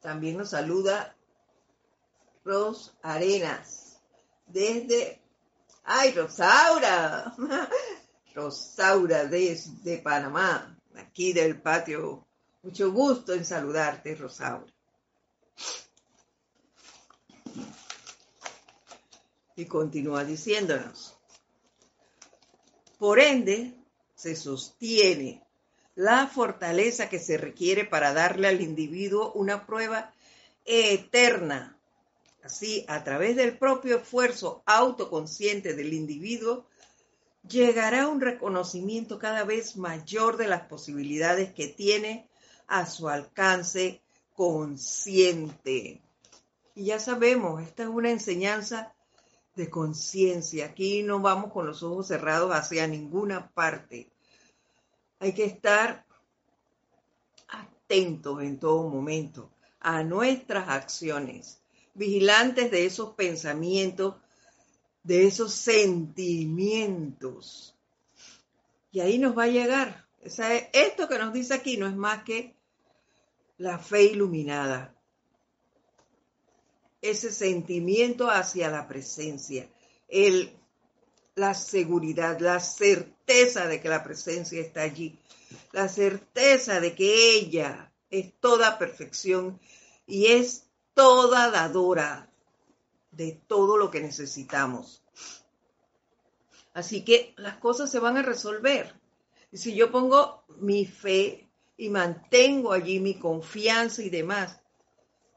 [0.00, 1.14] También nos saluda
[2.44, 4.00] Ros Arenas
[4.46, 5.20] desde...
[5.84, 7.34] ¡Ay, Rosaura!
[8.34, 12.26] Rosaura desde Panamá, aquí del patio.
[12.62, 14.72] Mucho gusto en saludarte, Rosaura.
[19.56, 21.18] Y continúa diciéndonos.
[22.98, 23.74] Por ende,
[24.14, 25.42] se sostiene
[26.00, 30.14] la fortaleza que se requiere para darle al individuo una prueba
[30.64, 31.76] eterna.
[32.42, 36.64] Así, a través del propio esfuerzo autoconsciente del individuo,
[37.46, 42.30] llegará un reconocimiento cada vez mayor de las posibilidades que tiene
[42.66, 44.00] a su alcance
[44.34, 46.00] consciente.
[46.74, 48.94] Y ya sabemos, esta es una enseñanza
[49.54, 50.64] de conciencia.
[50.64, 54.08] Aquí no vamos con los ojos cerrados hacia ninguna parte.
[55.20, 56.04] Hay que estar
[57.46, 61.60] atentos en todo momento a nuestras acciones,
[61.94, 64.16] vigilantes de esos pensamientos,
[65.02, 67.74] de esos sentimientos.
[68.92, 70.06] Y ahí nos va a llegar.
[70.22, 72.56] esto que nos dice aquí no es más que
[73.58, 74.94] la fe iluminada,
[77.02, 79.68] ese sentimiento hacia la presencia,
[80.08, 80.58] el,
[81.40, 85.18] la seguridad, la certeza de que la presencia está allí,
[85.72, 89.58] la certeza de que ella es toda perfección
[90.06, 92.30] y es toda dadora
[93.10, 95.02] de todo lo que necesitamos.
[96.74, 98.94] Así que las cosas se van a resolver.
[99.50, 101.48] Y si yo pongo mi fe
[101.78, 104.60] y mantengo allí mi confianza y demás,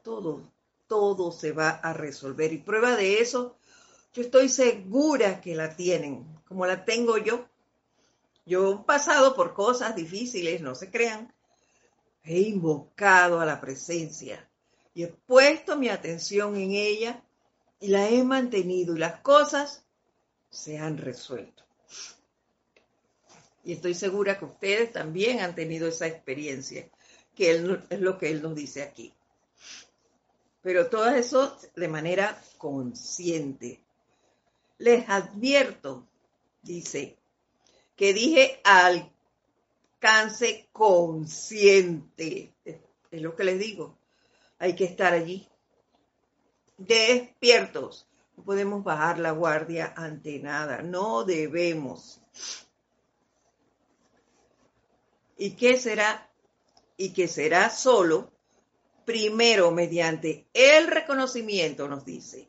[0.02, 0.54] todo
[0.86, 2.52] todo se va a resolver.
[2.52, 3.56] Y prueba de eso,
[4.14, 7.48] yo estoy segura que la tienen, como la tengo yo.
[8.46, 11.34] Yo he pasado por cosas difíciles, no se crean.
[12.22, 14.48] He invocado a la presencia
[14.94, 17.22] y he puesto mi atención en ella
[17.80, 19.84] y la he mantenido y las cosas
[20.48, 21.64] se han resuelto.
[23.64, 26.88] Y estoy segura que ustedes también han tenido esa experiencia,
[27.34, 29.12] que es lo que él nos dice aquí
[30.64, 33.83] pero todo eso de manera consciente.
[34.78, 36.08] Les advierto,
[36.62, 37.18] dice,
[37.96, 42.54] que dije alcance consciente.
[42.64, 43.98] Es lo que les digo.
[44.58, 45.48] Hay que estar allí.
[46.76, 48.08] Despiertos.
[48.36, 50.82] No podemos bajar la guardia ante nada.
[50.82, 52.20] No debemos.
[55.36, 56.30] ¿Y qué será?
[56.96, 58.32] Y que será solo
[59.04, 62.48] primero mediante el reconocimiento, nos dice,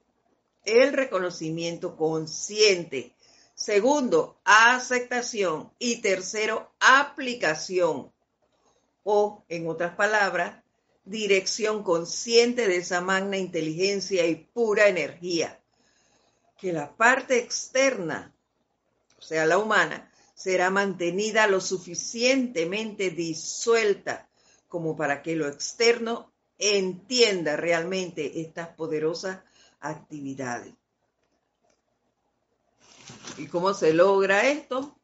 [0.66, 3.16] el reconocimiento consciente.
[3.54, 5.72] Segundo, aceptación.
[5.80, 8.12] Y tercero, aplicación.
[9.04, 10.64] O, en otras palabras,
[11.06, 15.62] dirección consciente de esa magna inteligencia y pura energía.
[16.58, 18.36] Que la parte externa,
[19.18, 24.28] o sea, la humana, será mantenida lo suficientemente disuelta
[24.68, 29.40] como para que lo externo entienda realmente estas poderosas
[29.90, 30.74] actividades.
[33.38, 34.98] ¿Y cómo se logra esto?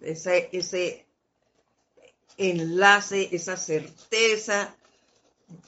[0.00, 1.06] Ese, ese
[2.36, 4.76] enlace, esa certeza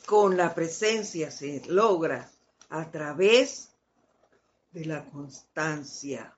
[0.07, 2.31] con la presencia se logra
[2.71, 3.71] a través
[4.71, 6.37] de la constancia,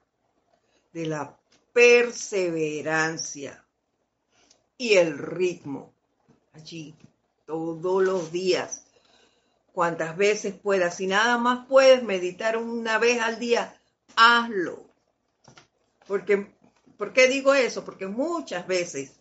[0.93, 1.37] de la
[1.73, 3.65] perseverancia
[4.77, 5.93] y el ritmo.
[6.53, 6.95] Allí
[7.45, 8.80] todos los días,
[9.73, 10.95] cuantas veces puedas.
[10.95, 13.79] Si nada más puedes meditar una vez al día,
[14.15, 14.85] hazlo.
[16.07, 16.51] Porque,
[16.97, 17.83] ¿Por qué digo eso?
[17.83, 19.13] Porque muchas veces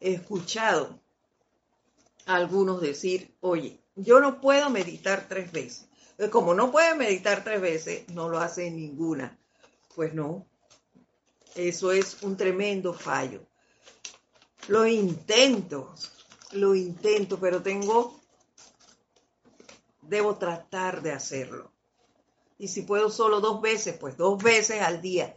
[0.00, 1.00] he escuchado
[2.26, 5.88] a algunos decir, oye, yo no puedo meditar tres veces.
[6.30, 9.38] Como no puede meditar tres veces, no lo hace ninguna.
[9.94, 10.46] Pues no,
[11.54, 13.46] eso es un tremendo fallo.
[14.68, 15.94] Lo intento,
[16.52, 18.17] lo intento, pero tengo
[20.08, 21.72] debo tratar de hacerlo.
[22.58, 25.36] Y si puedo solo dos veces, pues dos veces al día.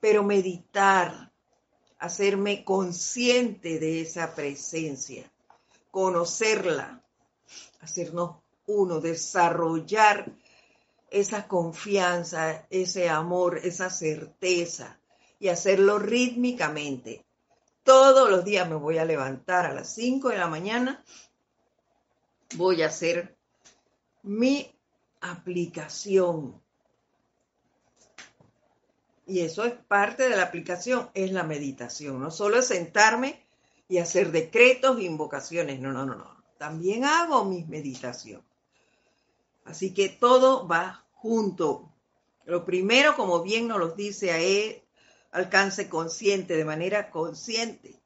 [0.00, 1.32] Pero meditar,
[1.98, 5.30] hacerme consciente de esa presencia,
[5.90, 7.02] conocerla,
[7.80, 8.36] hacernos
[8.66, 10.32] uno, desarrollar
[11.10, 14.98] esa confianza, ese amor, esa certeza
[15.38, 17.24] y hacerlo rítmicamente.
[17.82, 21.04] Todos los días me voy a levantar a las 5 de la mañana,
[22.54, 23.36] voy a hacer
[24.22, 24.74] mi
[25.20, 26.60] aplicación.
[29.26, 32.20] Y eso es parte de la aplicación, es la meditación.
[32.20, 33.46] No solo es sentarme
[33.88, 36.42] y hacer decretos e invocaciones, no, no, no, no.
[36.58, 38.42] También hago mi meditación.
[39.64, 41.92] Así que todo va junto.
[42.44, 44.82] Lo primero, como bien nos lo dice a él,
[45.30, 48.00] alcance consciente, de manera consciente.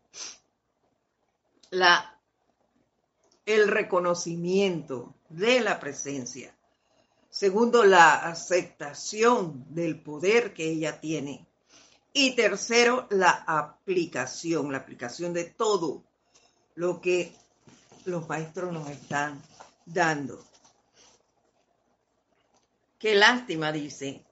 [1.70, 2.15] La,
[3.46, 6.54] el reconocimiento de la presencia.
[7.30, 11.46] Segundo, la aceptación del poder que ella tiene.
[12.12, 16.02] Y tercero, la aplicación, la aplicación de todo
[16.74, 17.32] lo que
[18.04, 19.40] los maestros nos están
[19.84, 20.44] dando.
[22.98, 24.24] Qué lástima, dice,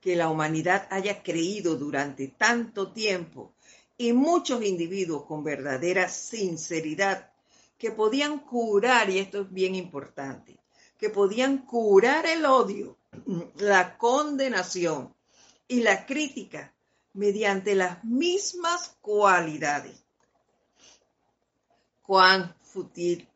[0.00, 3.54] que la humanidad haya creído durante tanto tiempo
[3.96, 7.30] y muchos individuos con verdadera sinceridad
[7.78, 10.58] que podían curar, y esto es bien importante,
[10.98, 12.96] que podían curar el odio,
[13.56, 15.14] la condenación
[15.68, 16.74] y la crítica
[17.14, 20.04] mediante las mismas cualidades.
[22.02, 23.28] Cuán fútil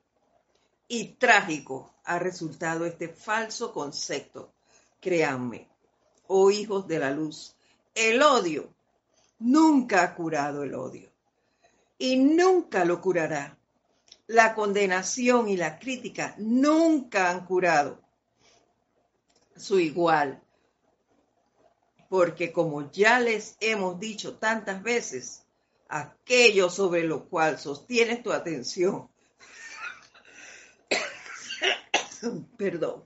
[0.89, 4.53] y trágico ha resultado este falso concepto
[5.03, 5.69] créanme,
[6.29, 7.55] oh hijos de la luz,
[7.95, 8.73] el odio
[9.41, 11.11] nunca ha curado el odio
[11.99, 13.59] y nunca lo curará.
[14.27, 18.01] La condenación y la crítica nunca han curado
[19.57, 20.43] su igual.
[22.09, 25.45] Porque como ya les hemos dicho tantas veces,
[25.89, 29.09] aquello sobre lo cual sostienes tu atención,
[32.57, 33.05] perdón,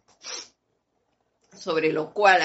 [1.57, 2.41] sobre lo cual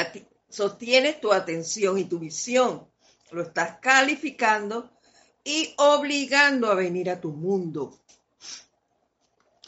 [0.49, 2.87] sostienes tu atención y tu visión.
[3.31, 4.91] Lo estás calificando
[5.43, 7.99] y obligando a venir a tu mundo,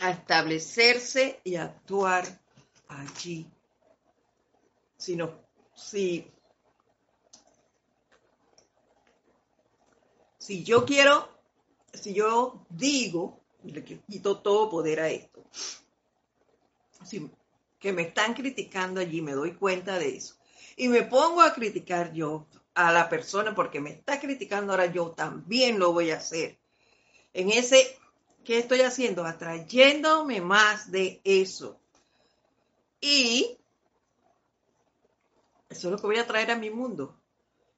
[0.03, 2.25] a establecerse y actuar
[2.89, 3.49] allí.
[4.97, 5.33] Si, no,
[5.73, 6.29] si,
[10.37, 11.29] si yo quiero,
[11.93, 15.41] si yo digo, le quito todo poder a esto.
[17.05, 17.31] Si
[17.79, 20.35] que me están criticando allí, me doy cuenta de eso.
[20.75, 25.11] Y me pongo a criticar yo a la persona porque me está criticando ahora yo
[25.11, 26.59] también lo voy a hacer.
[27.33, 27.97] En ese,
[28.43, 29.25] ¿qué estoy haciendo?
[29.25, 31.79] Atrayéndome más de eso.
[33.01, 33.57] Y
[35.69, 37.19] eso es lo que voy a traer a mi mundo.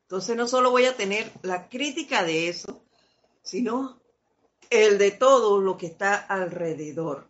[0.04, 2.84] Entonces no solo voy a tener la crítica de eso,
[3.42, 4.00] sino
[4.70, 7.30] el de todo lo que está alrededor.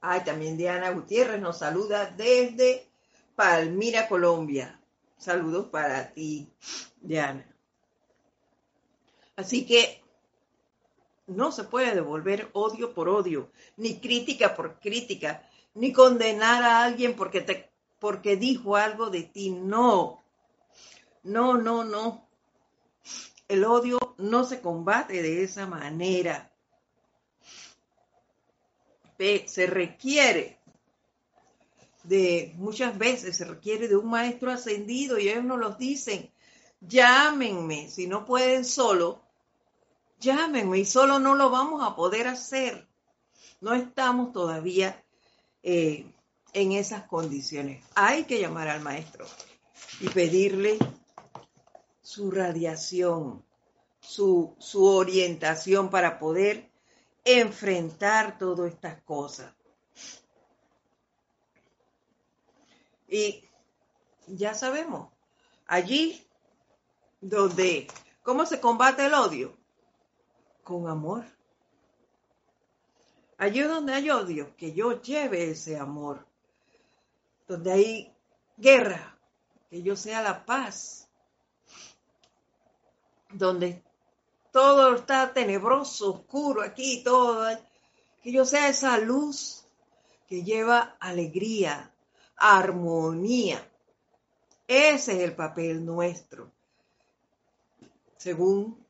[0.00, 2.88] Ay, también Diana Gutiérrez nos saluda desde
[3.34, 4.80] Palmira, Colombia.
[5.16, 6.48] Saludos para ti,
[7.00, 7.44] Diana.
[9.38, 10.02] Así que
[11.28, 17.14] no se puede devolver odio por odio, ni crítica por crítica, ni condenar a alguien
[17.14, 17.70] porque te
[18.00, 19.50] porque dijo algo de ti.
[19.50, 20.24] No.
[21.22, 22.28] No, no, no.
[23.46, 26.52] El odio no se combate de esa manera
[29.46, 30.58] se requiere
[32.02, 36.28] de, muchas veces se requiere de un maestro ascendido y ellos nos los dicen,
[36.80, 39.27] llámenme, si no pueden solo,
[40.20, 42.88] llámenme y solo no lo vamos a poder hacer.
[43.60, 45.04] No estamos todavía
[45.62, 46.06] eh,
[46.52, 47.84] en esas condiciones.
[47.94, 49.26] Hay que llamar al maestro
[50.00, 50.78] y pedirle
[52.02, 53.44] su radiación,
[54.00, 56.70] su, su orientación para poder
[57.24, 59.52] enfrentar todas estas cosas.
[63.08, 63.44] Y
[64.26, 65.10] ya sabemos,
[65.66, 66.26] allí
[67.20, 67.88] donde,
[68.22, 69.57] ¿cómo se combate el odio?
[70.68, 71.24] Con amor.
[73.38, 76.26] Allí donde hay odio, que yo lleve ese amor.
[77.46, 78.14] Donde hay
[78.54, 79.18] guerra,
[79.70, 81.08] que yo sea la paz.
[83.30, 83.82] Donde
[84.52, 87.48] todo está tenebroso, oscuro aquí, todo.
[88.22, 89.64] Que yo sea esa luz
[90.26, 91.94] que lleva alegría,
[92.36, 93.66] armonía.
[94.66, 96.52] Ese es el papel nuestro,
[98.18, 98.86] según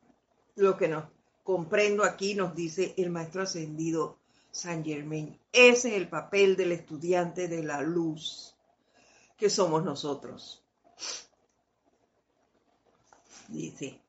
[0.55, 1.18] lo que nos
[1.49, 4.19] comprendo aquí, nos dice el maestro ascendido
[4.51, 5.35] San Germain.
[5.51, 8.53] Ese es el papel del estudiante de la luz
[9.35, 10.61] que somos nosotros.
[13.47, 13.99] Dice,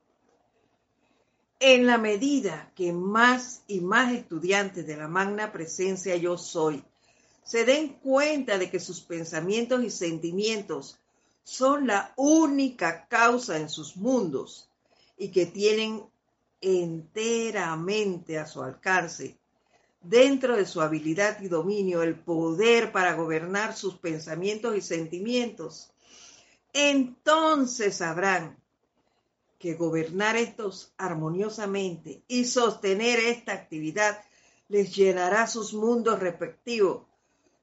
[1.59, 6.85] en la medida que más y más estudiantes de la magna presencia yo soy
[7.43, 10.99] se den cuenta de que sus pensamientos y sentimientos
[11.43, 14.69] son la única causa en sus mundos
[15.17, 16.05] y que tienen
[16.61, 19.39] enteramente a su alcance,
[20.01, 25.93] dentro de su habilidad y dominio, el poder para gobernar sus pensamientos y sentimientos,
[26.73, 28.59] entonces sabrán
[29.59, 34.23] que gobernar estos armoniosamente y sostener esta actividad
[34.69, 37.05] les llenará sus mundos respectivos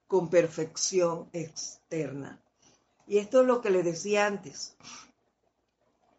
[0.08, 2.40] con perfección externa.
[3.08, 4.76] Y esto es lo que les decía antes.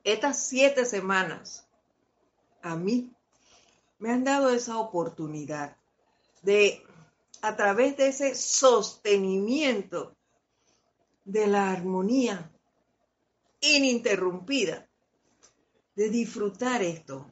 [0.03, 1.68] Estas siete semanas
[2.63, 3.13] a mí.
[3.99, 5.77] Me han dado esa oportunidad
[6.43, 6.83] de,
[7.43, 10.17] a través de ese sostenimiento
[11.25, 12.51] de la armonía
[13.61, 14.89] ininterrumpida,
[15.97, 17.27] de disfrutar esto,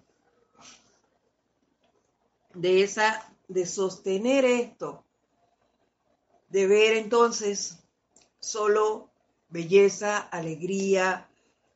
[2.55, 5.05] de esa, de sostener esto,
[6.49, 7.79] de ver entonces
[8.41, 9.11] solo
[9.49, 11.29] belleza, alegría,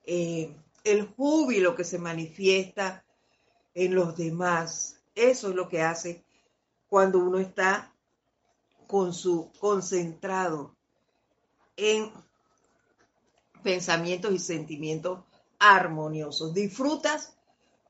[0.05, 3.05] eh, el júbilo que se manifiesta
[3.75, 5.01] en los demás.
[5.15, 6.25] Eso es lo que hace
[6.89, 7.93] cuando uno está
[8.87, 10.75] con su concentrado
[11.77, 12.11] en
[13.63, 15.21] pensamientos y sentimientos
[15.59, 16.55] armoniosos.
[16.55, 17.37] Disfrutas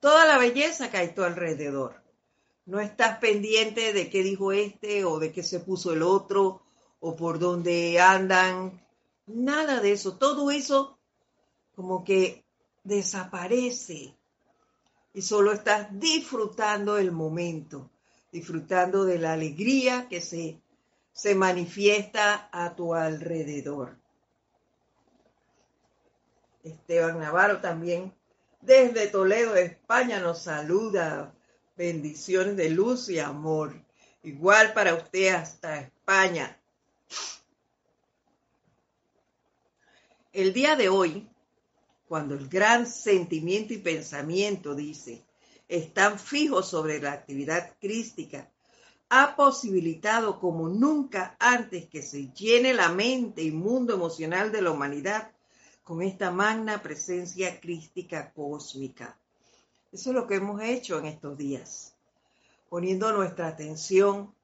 [0.00, 2.02] toda la belleza que hay a tu alrededor.
[2.66, 6.62] No estás pendiente de qué dijo este o de qué se puso el otro
[7.00, 8.84] o por dónde andan.
[9.26, 10.18] Nada de eso.
[10.18, 10.98] Todo eso
[11.74, 12.44] como que
[12.84, 14.14] desaparece
[15.12, 17.90] y solo estás disfrutando el momento,
[18.32, 20.60] disfrutando de la alegría que se,
[21.12, 23.96] se manifiesta a tu alrededor.
[26.62, 28.12] Esteban Navarro también
[28.60, 31.34] desde Toledo, España, nos saluda.
[31.76, 33.74] Bendiciones de luz y amor.
[34.22, 36.60] Igual para usted hasta España.
[40.32, 41.29] El día de hoy
[42.10, 45.22] cuando el gran sentimiento y pensamiento, dice,
[45.68, 48.50] están fijos sobre la actividad crística,
[49.10, 54.72] ha posibilitado como nunca antes que se llene la mente y mundo emocional de la
[54.72, 55.30] humanidad
[55.84, 59.16] con esta magna presencia crística cósmica.
[59.92, 61.94] Eso es lo que hemos hecho en estos días,
[62.68, 64.34] poniendo nuestra atención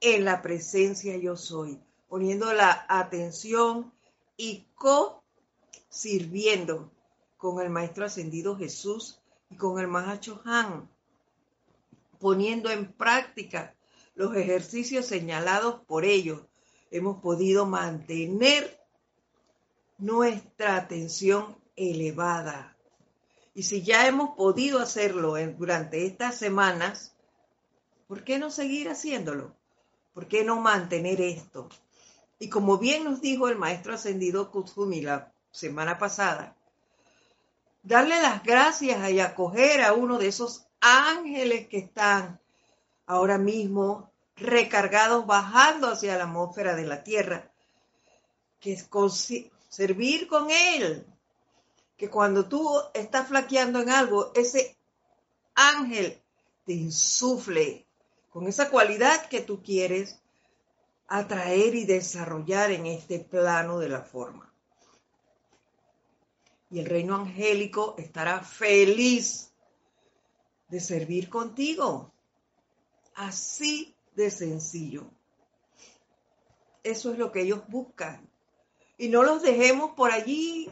[0.00, 3.92] en la presencia yo soy, poniendo la atención
[4.36, 6.90] y co-sirviendo
[7.44, 9.20] con el Maestro Ascendido Jesús
[9.50, 10.88] y con el Mahacho Han,
[12.18, 13.74] poniendo en práctica
[14.14, 16.40] los ejercicios señalados por ellos,
[16.90, 18.80] hemos podido mantener
[19.98, 22.78] nuestra atención elevada.
[23.52, 27.14] Y si ya hemos podido hacerlo durante estas semanas,
[28.08, 29.54] ¿por qué no seguir haciéndolo?
[30.14, 31.68] ¿Por qué no mantener esto?
[32.38, 36.56] Y como bien nos dijo el maestro ascendido Kutsumi la semana pasada,
[37.84, 42.40] darle las gracias y acoger a uno de esos ángeles que están
[43.06, 47.52] ahora mismo recargados bajando hacia la atmósfera de la Tierra,
[48.58, 48.88] que es
[49.68, 51.06] servir con Él,
[51.96, 54.76] que cuando tú estás flaqueando en algo, ese
[55.54, 56.20] ángel
[56.64, 57.86] te insufle
[58.30, 60.18] con esa cualidad que tú quieres
[61.06, 64.53] atraer y desarrollar en este plano de la forma
[66.74, 69.52] y el reino angélico estará feliz
[70.66, 72.12] de servir contigo.
[73.14, 75.04] Así de sencillo.
[76.82, 78.28] Eso es lo que ellos buscan.
[78.98, 80.68] Y no los dejemos por allí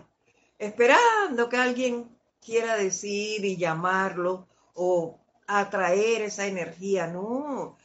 [0.58, 7.06] esperando que alguien quiera decir y llamarlo o atraer esa energía.
[7.06, 7.76] No.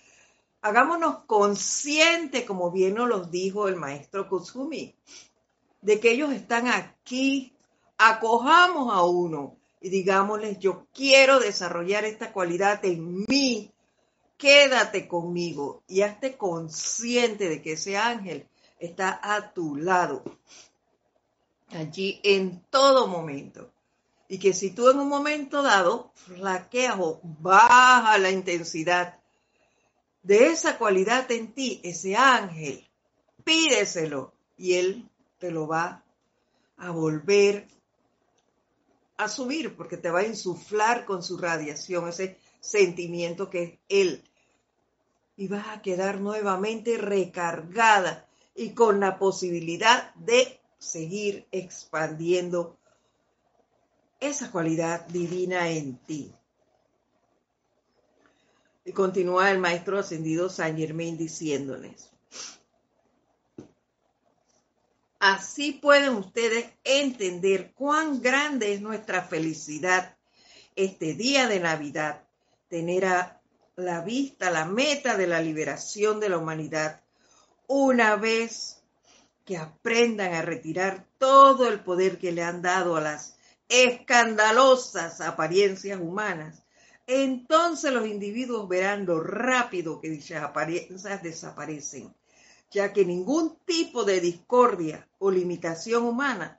[0.61, 4.95] Hagámonos conscientes, como bien nos los dijo el maestro Kusumi,
[5.81, 7.53] de que ellos están aquí
[7.97, 13.71] acojamos a uno y digámosles, yo quiero desarrollar esta cualidad en mí,
[14.37, 18.47] quédate conmigo y hazte consciente de que ese ángel
[18.79, 20.23] está a tu lado,
[21.69, 23.71] allí en todo momento.
[24.29, 29.19] Y que si tú en un momento dado flaqueas o baja la intensidad
[30.21, 32.85] de esa cualidad en ti, ese ángel,
[33.45, 36.03] pídeselo y él te lo va
[36.75, 37.69] a volver
[39.17, 44.23] a subir porque te va a insuflar con su radiación, ese sentimiento que es Él.
[45.35, 52.77] Y vas a quedar nuevamente recargada y con la posibilidad de seguir expandiendo
[54.19, 56.33] esa cualidad divina en ti.
[58.85, 62.11] Y continúa el maestro ascendido San Germain diciéndoles,
[65.33, 70.15] así pueden ustedes entender cuán grande es nuestra felicidad
[70.77, 72.23] este día de Navidad,
[72.69, 73.41] tener a
[73.75, 77.01] la vista la meta de la liberación de la humanidad
[77.67, 78.81] una vez
[79.43, 85.99] que aprendan a retirar todo el poder que le han dado a las escandalosas apariencias
[85.99, 86.63] humanas.
[87.05, 92.13] Entonces los individuos verán lo rápido que dichas apariencias desaparecen,
[92.71, 96.57] ya que ningún tipo de discordia o limitación humana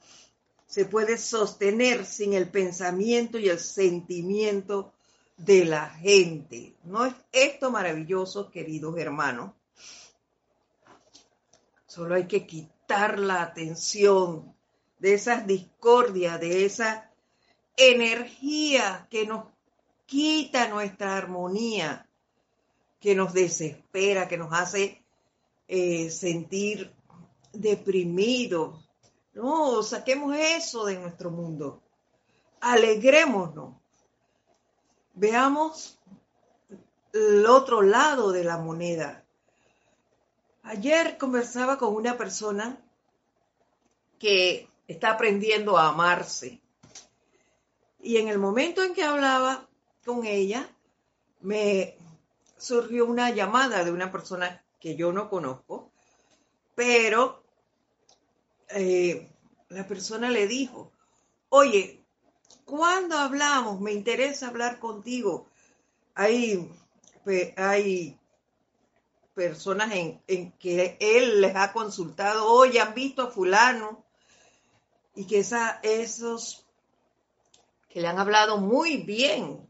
[0.66, 4.92] se puede sostener sin el pensamiento y el sentimiento
[5.36, 6.74] de la gente.
[6.84, 9.52] ¿No es esto maravilloso, queridos hermanos?
[11.86, 14.54] Solo hay que quitar la atención
[14.98, 17.10] de esas discordias, de esa
[17.76, 19.46] energía que nos
[20.06, 22.08] quita nuestra armonía,
[23.00, 24.97] que nos desespera, que nos hace
[25.68, 26.92] eh, sentir
[27.52, 28.88] deprimidos.
[29.34, 31.82] No, saquemos eso de nuestro mundo.
[32.60, 33.76] Alegrémonos.
[35.14, 35.98] Veamos
[37.12, 39.24] el otro lado de la moneda.
[40.62, 42.78] Ayer conversaba con una persona
[44.18, 46.60] que está aprendiendo a amarse.
[48.00, 49.68] Y en el momento en que hablaba,
[50.04, 50.68] con ella,
[51.40, 51.96] me
[52.56, 55.92] surgió una llamada de una persona que yo no conozco,
[56.74, 57.42] pero
[58.70, 59.30] eh,
[59.68, 60.92] la persona le dijo,
[61.48, 62.04] oye,
[62.64, 63.80] cuando hablamos?
[63.80, 65.48] Me interesa hablar contigo.
[66.14, 66.70] Hay,
[67.56, 68.18] hay
[69.34, 74.04] personas en, en, que él les ha consultado, oye, han visto a fulano,
[75.18, 76.64] y que esa, esos
[77.88, 79.68] que le han hablado muy bien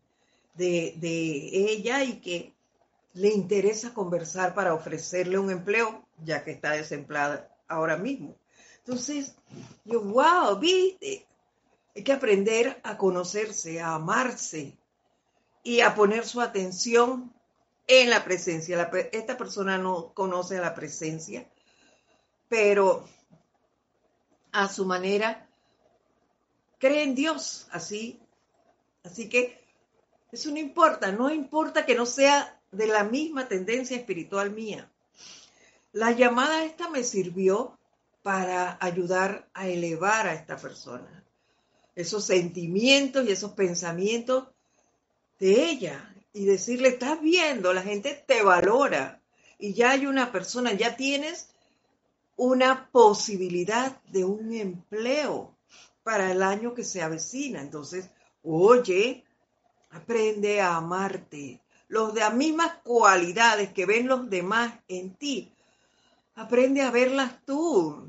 [0.54, 0.94] de,
[1.72, 2.52] ella y que
[3.14, 8.36] le interesa conversar para ofrecerle un empleo, ya que está desempleada ahora mismo.
[8.78, 9.34] Entonces,
[9.84, 11.26] yo, wow, viste,
[11.94, 14.78] hay que aprender a conocerse, a amarse
[15.62, 17.32] y a poner su atención
[17.86, 18.90] en la presencia.
[19.12, 21.48] esta persona no conoce la presencia,
[22.48, 23.08] pero
[24.52, 25.48] a su manera
[26.78, 28.20] cree en Dios, así.
[29.04, 29.58] Así que
[30.30, 34.90] eso no importa, no importa que no sea de la misma tendencia espiritual mía.
[35.92, 37.78] La llamada esta me sirvió
[38.22, 41.24] para ayudar a elevar a esta persona.
[41.94, 44.48] Esos sentimientos y esos pensamientos
[45.38, 49.20] de ella y decirle, estás viendo, la gente te valora
[49.58, 51.48] y ya hay una persona, ya tienes
[52.36, 55.56] una posibilidad de un empleo
[56.04, 57.60] para el año que se avecina.
[57.60, 58.10] Entonces,
[58.42, 59.24] oye,
[59.90, 61.60] Aprende a amarte.
[61.88, 65.52] Los de las mismas cualidades que ven los demás en ti.
[66.34, 68.08] Aprende a verlas tú.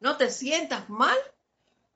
[0.00, 1.16] No te sientas mal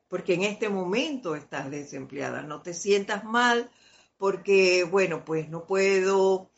[0.08, 2.42] porque en este momento estás desempleada.
[2.42, 3.70] No te sientas mal
[4.18, 6.50] porque, bueno, pues no puedo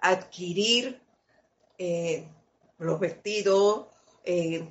[0.00, 1.00] adquirir
[1.78, 2.28] eh,
[2.78, 3.86] los vestidos,
[4.24, 4.68] eh,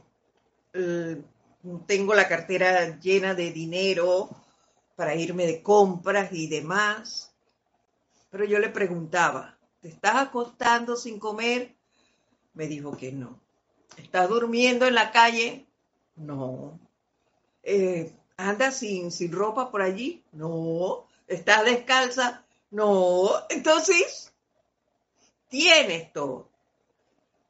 [1.86, 4.30] tengo la cartera llena de dinero,
[4.96, 7.31] para irme de compras y demás.
[8.32, 11.76] Pero yo le preguntaba, ¿te estás acostando sin comer?
[12.54, 13.40] Me dijo que no.
[13.98, 15.68] ¿Estás durmiendo en la calle?
[16.16, 16.80] No.
[17.62, 20.24] Eh, ¿Andas sin, sin ropa por allí?
[20.32, 21.06] No.
[21.28, 22.46] ¿Estás descalza?
[22.72, 23.30] No.
[23.50, 24.34] Entonces,
[25.50, 26.50] tienes todo.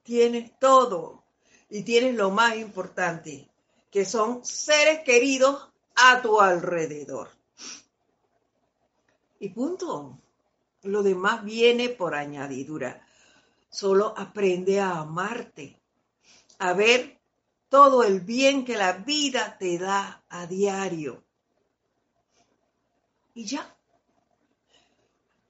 [0.04, 1.24] Tienes todo.
[1.70, 3.48] Y tienes lo más importante,
[3.92, 7.30] que son seres queridos a tu alrededor.
[9.40, 10.18] Y punto.
[10.84, 13.06] Lo demás viene por añadidura.
[13.70, 15.80] Solo aprende a amarte,
[16.60, 17.20] a ver
[17.70, 21.24] todo el bien que la vida te da a diario.
[23.34, 23.78] Y ya.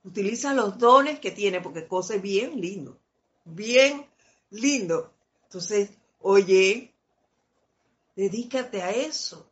[0.04, 3.00] Utiliza los dones que tiene, porque cosa bien lindo.
[3.44, 4.06] Bien
[4.52, 5.14] lindo.
[5.44, 6.94] Entonces, oye,
[8.16, 9.50] dedícate a eso.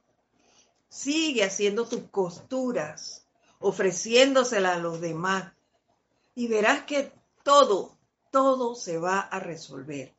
[0.90, 3.26] Sigue haciendo tus costuras,
[3.60, 5.52] ofreciéndoselas a los demás.
[6.40, 7.12] Y verás que
[7.44, 7.98] todo,
[8.32, 10.16] todo se va a resolver.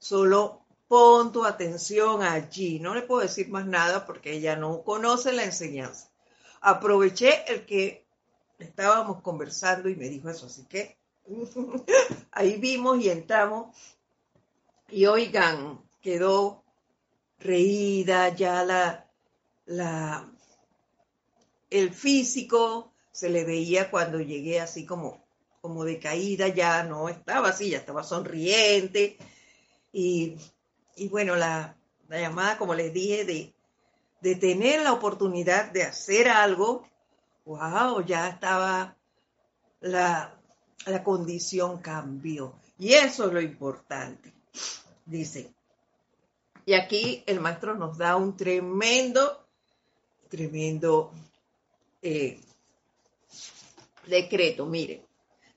[0.00, 2.80] Solo pon tu atención allí.
[2.80, 6.10] No le puedo decir más nada porque ella no conoce la enseñanza.
[6.60, 8.04] Aproveché el que
[8.58, 10.98] estábamos conversando y me dijo eso, así que
[12.32, 13.76] ahí vimos y entramos
[14.88, 16.64] y oigan, quedó
[17.38, 19.08] reída ya la,
[19.66, 20.28] la,
[21.70, 25.19] el físico se le veía cuando llegué así como,
[25.60, 29.16] como decaída, ya no estaba así, ya estaba sonriente
[29.92, 30.36] y,
[30.96, 31.76] y bueno, la,
[32.08, 33.52] la llamada, como les dije, de,
[34.20, 36.86] de tener la oportunidad de hacer algo,
[37.44, 38.96] wow, ya estaba
[39.80, 40.38] la,
[40.86, 42.54] la condición cambió.
[42.78, 44.32] Y eso es lo importante.
[45.04, 45.52] Dice,
[46.64, 49.44] y aquí el maestro nos da un tremendo,
[50.28, 51.12] tremendo
[52.00, 52.40] eh,
[54.06, 54.66] decreto.
[54.66, 55.04] Mire,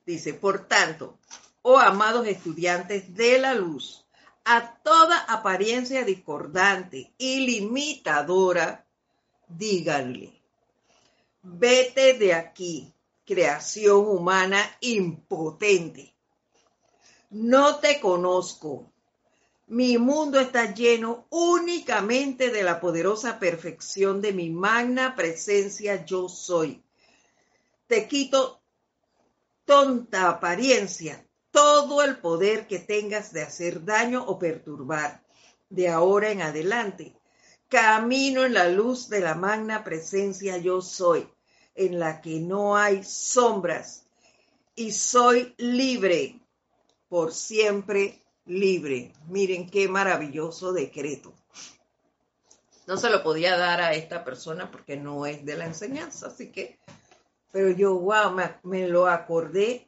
[0.06, 1.18] dice, por tanto,
[1.62, 4.06] oh amados estudiantes de la luz,
[4.46, 8.86] a toda apariencia discordante y limitadora,
[9.48, 10.42] díganle,
[11.42, 12.94] vete de aquí,
[13.26, 16.14] creación humana impotente.
[17.30, 18.92] No te conozco.
[19.68, 26.84] Mi mundo está lleno únicamente de la poderosa perfección de mi magna presencia yo soy.
[27.88, 28.63] Te quito
[29.66, 35.24] tonta apariencia, todo el poder que tengas de hacer daño o perturbar.
[35.70, 37.16] De ahora en adelante,
[37.70, 41.28] camino en la luz de la magna presencia yo soy,
[41.76, 44.06] en la que no hay sombras,
[44.76, 46.40] y soy libre,
[47.08, 49.14] por siempre libre.
[49.28, 51.34] Miren qué maravilloso decreto.
[52.86, 56.52] No se lo podía dar a esta persona porque no es de la enseñanza, así
[56.52, 56.80] que,
[57.54, 59.88] pero yo, wow, me, me lo acordé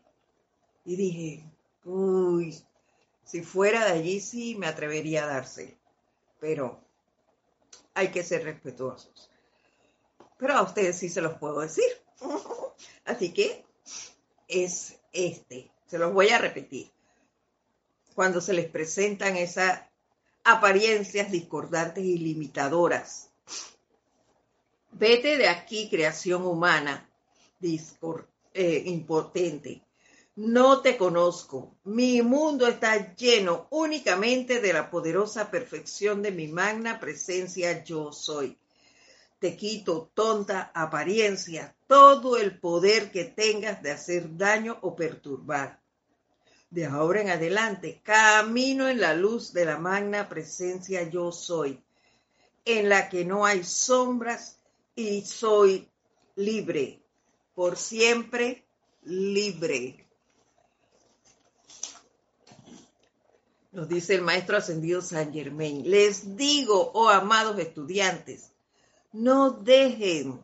[0.86, 1.44] y dije,
[1.86, 2.60] Uy,
[3.24, 5.78] si fuera de allí sí me atrevería a darse,
[6.40, 6.80] pero
[7.94, 9.30] hay que ser respetuosos.
[10.38, 11.86] Pero a ustedes sí se los puedo decir.
[13.06, 13.64] Así que
[14.48, 16.92] es este, se los voy a repetir.
[18.16, 19.82] Cuando se les presentan esas
[20.44, 23.30] apariencias discordantes y limitadoras.
[24.92, 27.10] Vete de aquí, creación humana,
[27.62, 29.82] eh, impotente.
[30.36, 31.78] No te conozco.
[31.86, 38.58] Mi mundo está lleno únicamente de la poderosa perfección de mi magna presencia yo soy.
[39.40, 45.80] Te quito tonta apariencia, todo el poder que tengas de hacer daño o perturbar.
[46.70, 51.82] De ahora en adelante, camino en la luz de la magna presencia yo soy,
[52.66, 54.60] en la que no hay sombras
[54.96, 55.90] y soy
[56.36, 57.05] libre,
[57.56, 58.66] por siempre
[59.04, 60.06] libre.
[63.76, 65.90] nos dice el maestro ascendido San Germain.
[65.90, 68.54] Les digo, oh amados estudiantes,
[69.12, 70.42] no dejen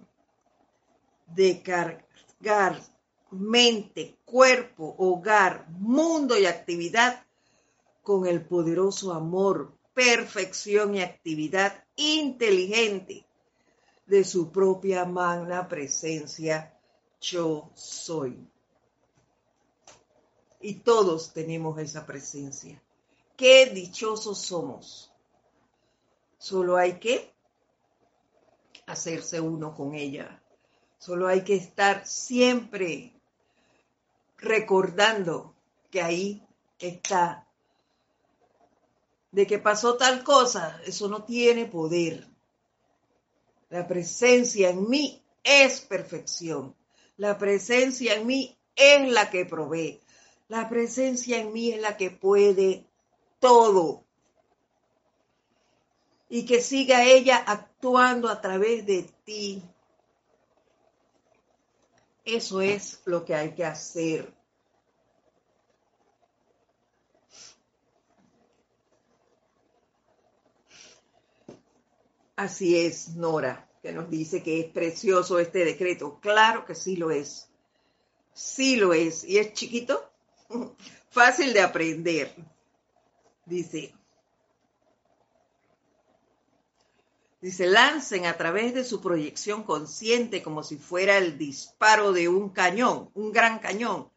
[1.28, 2.82] de cargar
[3.32, 7.26] mente, cuerpo, hogar, mundo y actividad
[8.03, 13.26] con el poderoso amor, perfección y actividad inteligente
[14.07, 16.78] de su propia magna presencia
[17.22, 18.45] yo soy.
[20.59, 22.82] Y todos tenemos esa presencia
[23.41, 25.11] qué dichosos somos.
[26.38, 27.34] Solo hay que
[28.86, 30.43] hacerse uno con ella.
[30.99, 33.19] Solo hay que estar siempre
[34.38, 35.55] recordando
[35.89, 36.47] que ahí
[36.78, 37.47] está.
[39.32, 42.28] De que pasó tal cosa, eso no tiene poder.
[43.69, 46.76] La presencia en mí es perfección.
[47.22, 50.01] La presencia en mí es la que provee.
[50.47, 52.89] La presencia en mí es la que puede
[53.39, 54.07] todo.
[56.30, 59.61] Y que siga ella actuando a través de ti.
[62.26, 64.34] Eso es lo que hay que hacer.
[72.36, 76.19] Así es, Nora, que nos dice que es precioso este decreto.
[76.19, 77.49] Claro que sí lo es.
[78.34, 79.23] Sí lo es.
[79.23, 80.09] ¿Y es chiquito?
[81.09, 82.34] Fácil de aprender.
[83.45, 83.93] Dice,
[87.41, 92.49] dice, lancen a través de su proyección consciente como si fuera el disparo de un
[92.49, 94.09] cañón, un gran cañón,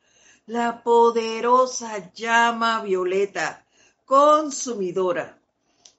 [0.47, 3.67] la poderosa llama violeta
[4.05, 5.41] consumidora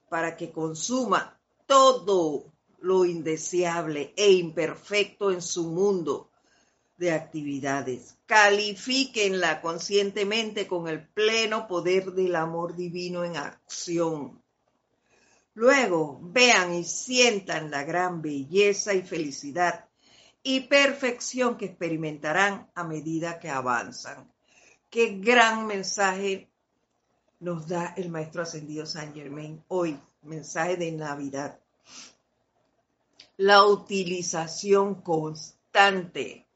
[0.08, 2.52] para que consuma todo
[2.86, 6.30] lo indeseable e imperfecto en su mundo
[6.96, 8.16] de actividades.
[8.26, 14.42] Califíquenla conscientemente con el pleno poder del amor divino en acción.
[15.54, 19.88] Luego vean y sientan la gran belleza y felicidad
[20.42, 24.32] y perfección que experimentarán a medida que avanzan.
[24.88, 26.50] Qué gran mensaje
[27.40, 31.58] nos da el Maestro Ascendido San Germain hoy, mensaje de Navidad.
[33.36, 36.46] La utilización constante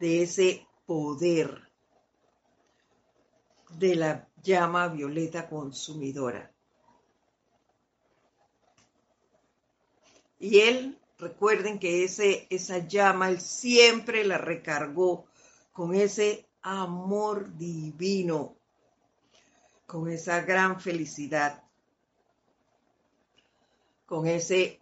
[0.00, 1.70] de ese poder
[3.70, 6.52] de la llama violeta consumidora.
[10.38, 15.26] Y él, recuerden que ese, esa llama, él siempre la recargó
[15.72, 18.56] con ese amor divino,
[19.86, 21.62] con esa gran felicidad,
[24.06, 24.80] con ese,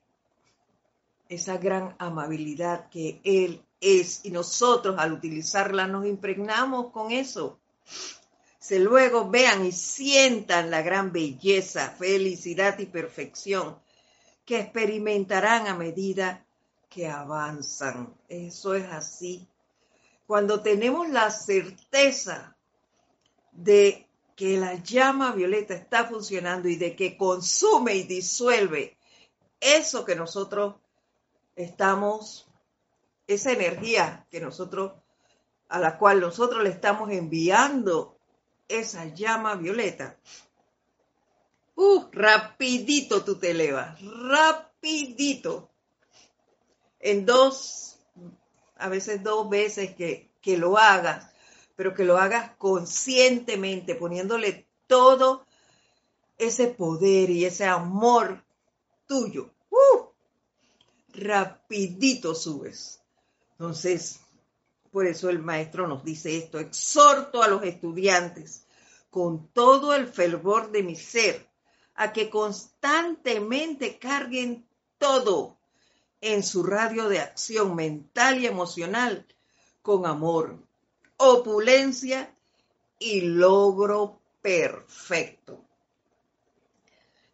[1.29, 4.24] esa gran amabilidad que él es.
[4.24, 7.59] Y nosotros al utilizarla nos impregnamos con eso.
[8.59, 13.79] Se luego vean y sientan la gran belleza, felicidad y perfección
[14.45, 16.45] que experimentarán a medida
[16.89, 18.14] que avanzan.
[18.29, 19.47] Eso es así.
[20.27, 22.57] Cuando tenemos la certeza
[23.53, 28.97] de que la llama violeta está funcionando y de que consume y disuelve
[29.61, 30.74] eso que nosotros
[31.57, 32.46] estamos,
[33.26, 34.92] esa energía que nosotros,
[35.68, 38.16] a la cual nosotros le estamos enviando
[38.68, 40.16] esa llama violeta,
[41.76, 45.70] Uh, rapidito tú te elevas, rapidito.
[46.98, 47.98] En dos,
[48.78, 51.30] a veces dos veces que, que lo hagas,
[51.76, 55.44] pero que lo hagas conscientemente, poniéndole todo
[56.38, 58.42] ese poder y ese amor
[59.07, 59.50] tuyo.
[61.17, 63.01] Rapidito subes.
[63.53, 64.21] Entonces,
[64.91, 68.67] por eso el maestro nos dice esto, exhorto a los estudiantes
[69.11, 71.49] con todo el fervor de mi ser
[71.95, 74.67] a que constantemente carguen
[74.99, 75.57] todo
[76.21, 79.27] en su radio de acción mental y emocional
[79.81, 80.59] con amor,
[81.17, 82.35] opulencia
[82.99, 85.66] y logro perfecto.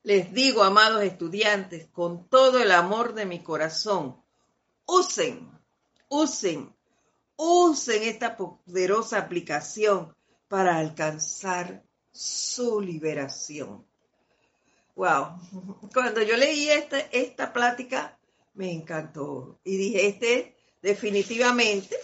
[0.03, 4.20] Les digo, amados estudiantes, con todo el amor de mi corazón,
[4.84, 5.50] usen,
[6.09, 6.74] usen,
[7.36, 10.14] usen esta poderosa aplicación
[10.48, 13.86] para alcanzar su liberación.
[14.96, 15.38] Wow.
[15.94, 18.18] Cuando yo leí esta, esta plática,
[18.55, 19.59] me encantó.
[19.64, 21.96] Y dije, este definitivamente,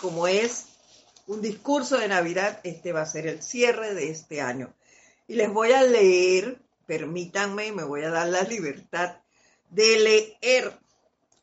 [0.00, 0.66] como es
[1.26, 4.74] un discurso de Navidad, este va a ser el cierre de este año.
[5.26, 9.16] Y les voy a leer, permítanme, me voy a dar la libertad
[9.70, 10.78] de leer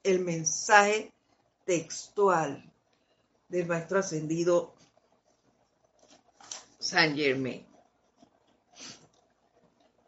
[0.04, 1.12] el mensaje
[1.66, 2.72] textual
[3.50, 4.74] del maestro ascendido
[6.80, 7.74] San Germain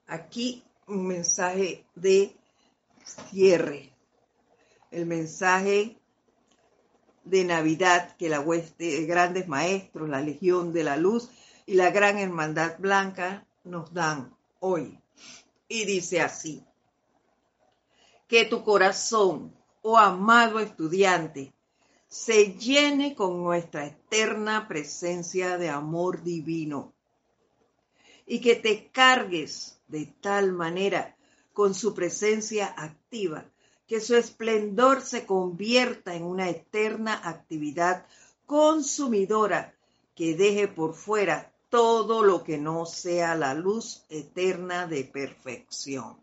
[0.07, 2.35] aquí un mensaje de
[3.03, 3.91] cierre,
[4.91, 5.97] el mensaje
[7.23, 11.29] de Navidad que la hueste de grandes maestros, la Legión de la Luz
[11.65, 14.99] y la Gran Hermandad Blanca nos dan hoy.
[15.67, 16.63] Y dice así,
[18.27, 21.53] que tu corazón, oh amado estudiante,
[22.07, 26.93] se llene con nuestra eterna presencia de amor divino
[28.25, 31.15] y que te cargues de tal manera
[31.53, 33.45] con su presencia activa
[33.87, 38.05] que su esplendor se convierta en una eterna actividad
[38.45, 39.75] consumidora
[40.15, 46.17] que deje por fuera todo lo que no sea la luz eterna de perfección.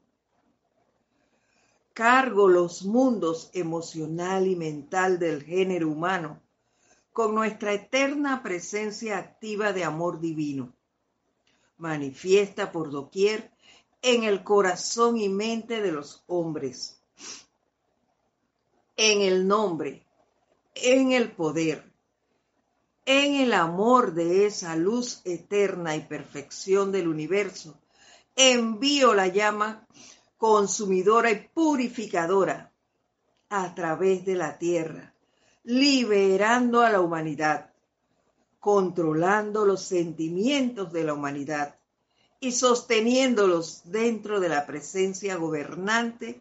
[1.94, 6.40] Cargo los mundos emocional y mental del género humano
[7.12, 10.72] con nuestra eterna presencia activa de amor divino.
[11.76, 13.52] Manifiesta por doquier
[14.00, 17.00] en el corazón y mente de los hombres,
[18.96, 20.06] en el nombre,
[20.74, 21.91] en el poder,
[23.04, 27.78] en el amor de esa luz eterna y perfección del universo,
[28.36, 29.86] envío la llama
[30.38, 32.72] consumidora y purificadora
[33.48, 35.14] a través de la tierra,
[35.64, 37.72] liberando a la humanidad,
[38.60, 41.76] controlando los sentimientos de la humanidad
[42.40, 46.40] y sosteniéndolos dentro de la presencia gobernante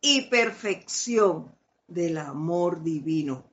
[0.00, 1.54] y perfección
[1.86, 3.44] del amor divino,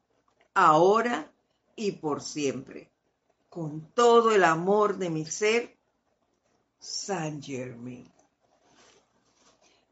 [0.54, 1.32] ahora
[1.80, 2.92] y por siempre.
[3.48, 5.78] Con todo el amor de mi ser,
[6.78, 8.06] San Germain.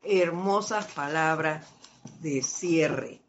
[0.03, 1.65] Hermosas palabras
[2.19, 3.21] de cierre.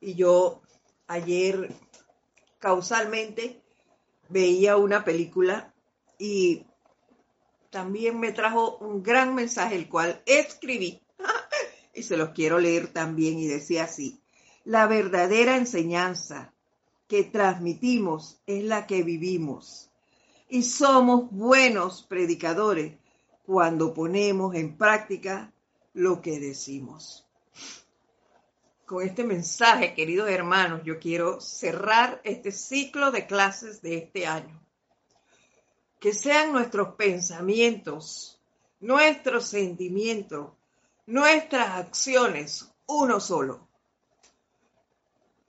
[0.00, 0.60] Y yo
[1.06, 1.74] ayer
[2.58, 3.62] causalmente
[4.28, 5.74] veía una película
[6.18, 6.66] y
[7.70, 11.00] también me trajo un gran mensaje, el cual escribí
[11.96, 14.20] y se los quiero leer también y decía así,
[14.64, 16.52] la verdadera enseñanza
[17.08, 19.90] que transmitimos es la que vivimos
[20.48, 22.94] y somos buenos predicadores
[23.44, 25.52] cuando ponemos en práctica
[25.94, 27.26] lo que decimos.
[28.84, 34.60] Con este mensaje, queridos hermanos, yo quiero cerrar este ciclo de clases de este año.
[35.98, 38.40] Que sean nuestros pensamientos,
[38.80, 40.50] nuestros sentimientos,
[41.06, 43.68] nuestras acciones uno solo.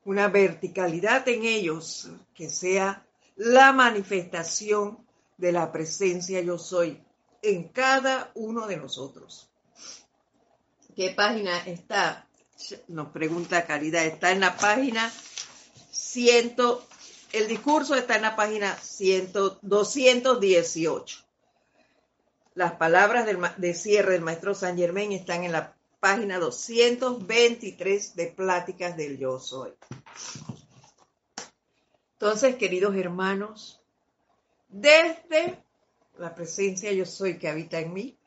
[0.05, 3.05] Una verticalidad en ellos que sea
[3.35, 5.05] la manifestación
[5.37, 7.03] de la presencia yo soy
[7.41, 9.49] en cada uno de nosotros.
[10.95, 12.27] ¿Qué página está?
[12.87, 14.05] Nos pregunta Caridad.
[14.05, 15.11] Está en la página
[15.91, 16.55] 100.
[17.33, 21.26] El discurso está en la página 100, 218.
[22.57, 23.27] Las palabras
[23.57, 29.37] de cierre del maestro San Germain están en la página 223 de Pláticas del Yo
[29.37, 29.73] Soy.
[32.13, 33.79] Entonces, queridos hermanos,
[34.69, 35.63] desde
[36.17, 38.17] la presencia Yo Soy que habita en mí,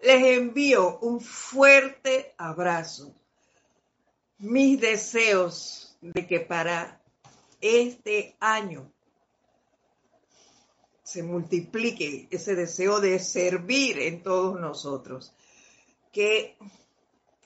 [0.00, 3.12] les envío un fuerte abrazo.
[4.38, 7.02] Mis deseos de que para
[7.60, 8.92] este año
[11.10, 15.34] se multiplique ese deseo de servir en todos nosotros.
[16.12, 16.56] Que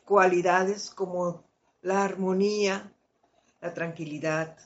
[0.04, 1.42] cualidades como
[1.80, 2.92] la armonía,
[3.62, 4.58] la tranquilidad,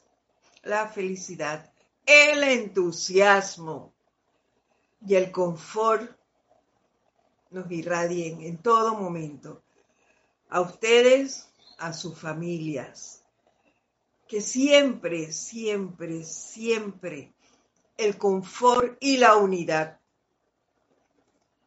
[0.65, 1.73] la felicidad,
[2.07, 3.93] el entusiasmo
[5.07, 6.11] y el confort
[7.51, 9.63] nos irradien en todo momento.
[10.49, 13.23] A ustedes, a sus familias.
[14.27, 17.33] Que siempre, siempre, siempre
[17.99, 20.01] el confort y la unidad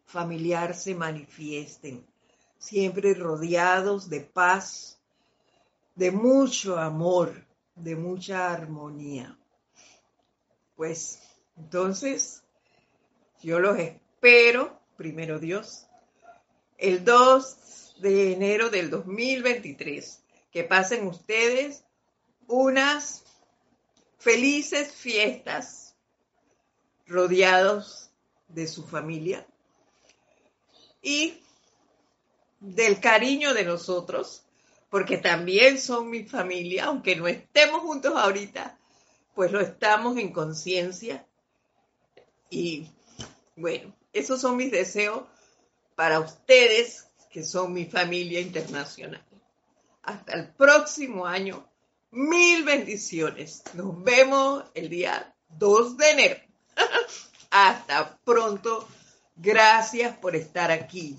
[0.05, 2.07] familiar se manifiesten.
[2.57, 4.99] Siempre rodeados de paz,
[5.95, 9.37] de mucho amor, de mucha armonía.
[10.75, 11.21] Pues
[11.57, 12.43] entonces,
[13.41, 15.87] yo los espero primero Dios,
[16.77, 20.23] el 2 de enero del 2023.
[20.51, 21.83] Que pasen ustedes
[22.47, 23.23] unas
[24.17, 25.90] felices fiestas
[27.11, 28.09] rodeados
[28.47, 29.45] de su familia
[31.01, 31.41] y
[32.59, 34.43] del cariño de nosotros,
[34.89, 38.77] porque también son mi familia, aunque no estemos juntos ahorita,
[39.33, 41.25] pues lo estamos en conciencia.
[42.49, 42.87] Y
[43.55, 45.23] bueno, esos son mis deseos
[45.95, 49.25] para ustedes, que son mi familia internacional.
[50.03, 51.67] Hasta el próximo año.
[52.11, 53.63] Mil bendiciones.
[53.73, 56.50] Nos vemos el día 2 de enero.
[57.51, 58.87] Hasta pronto.
[59.35, 61.17] Gracias por estar aquí.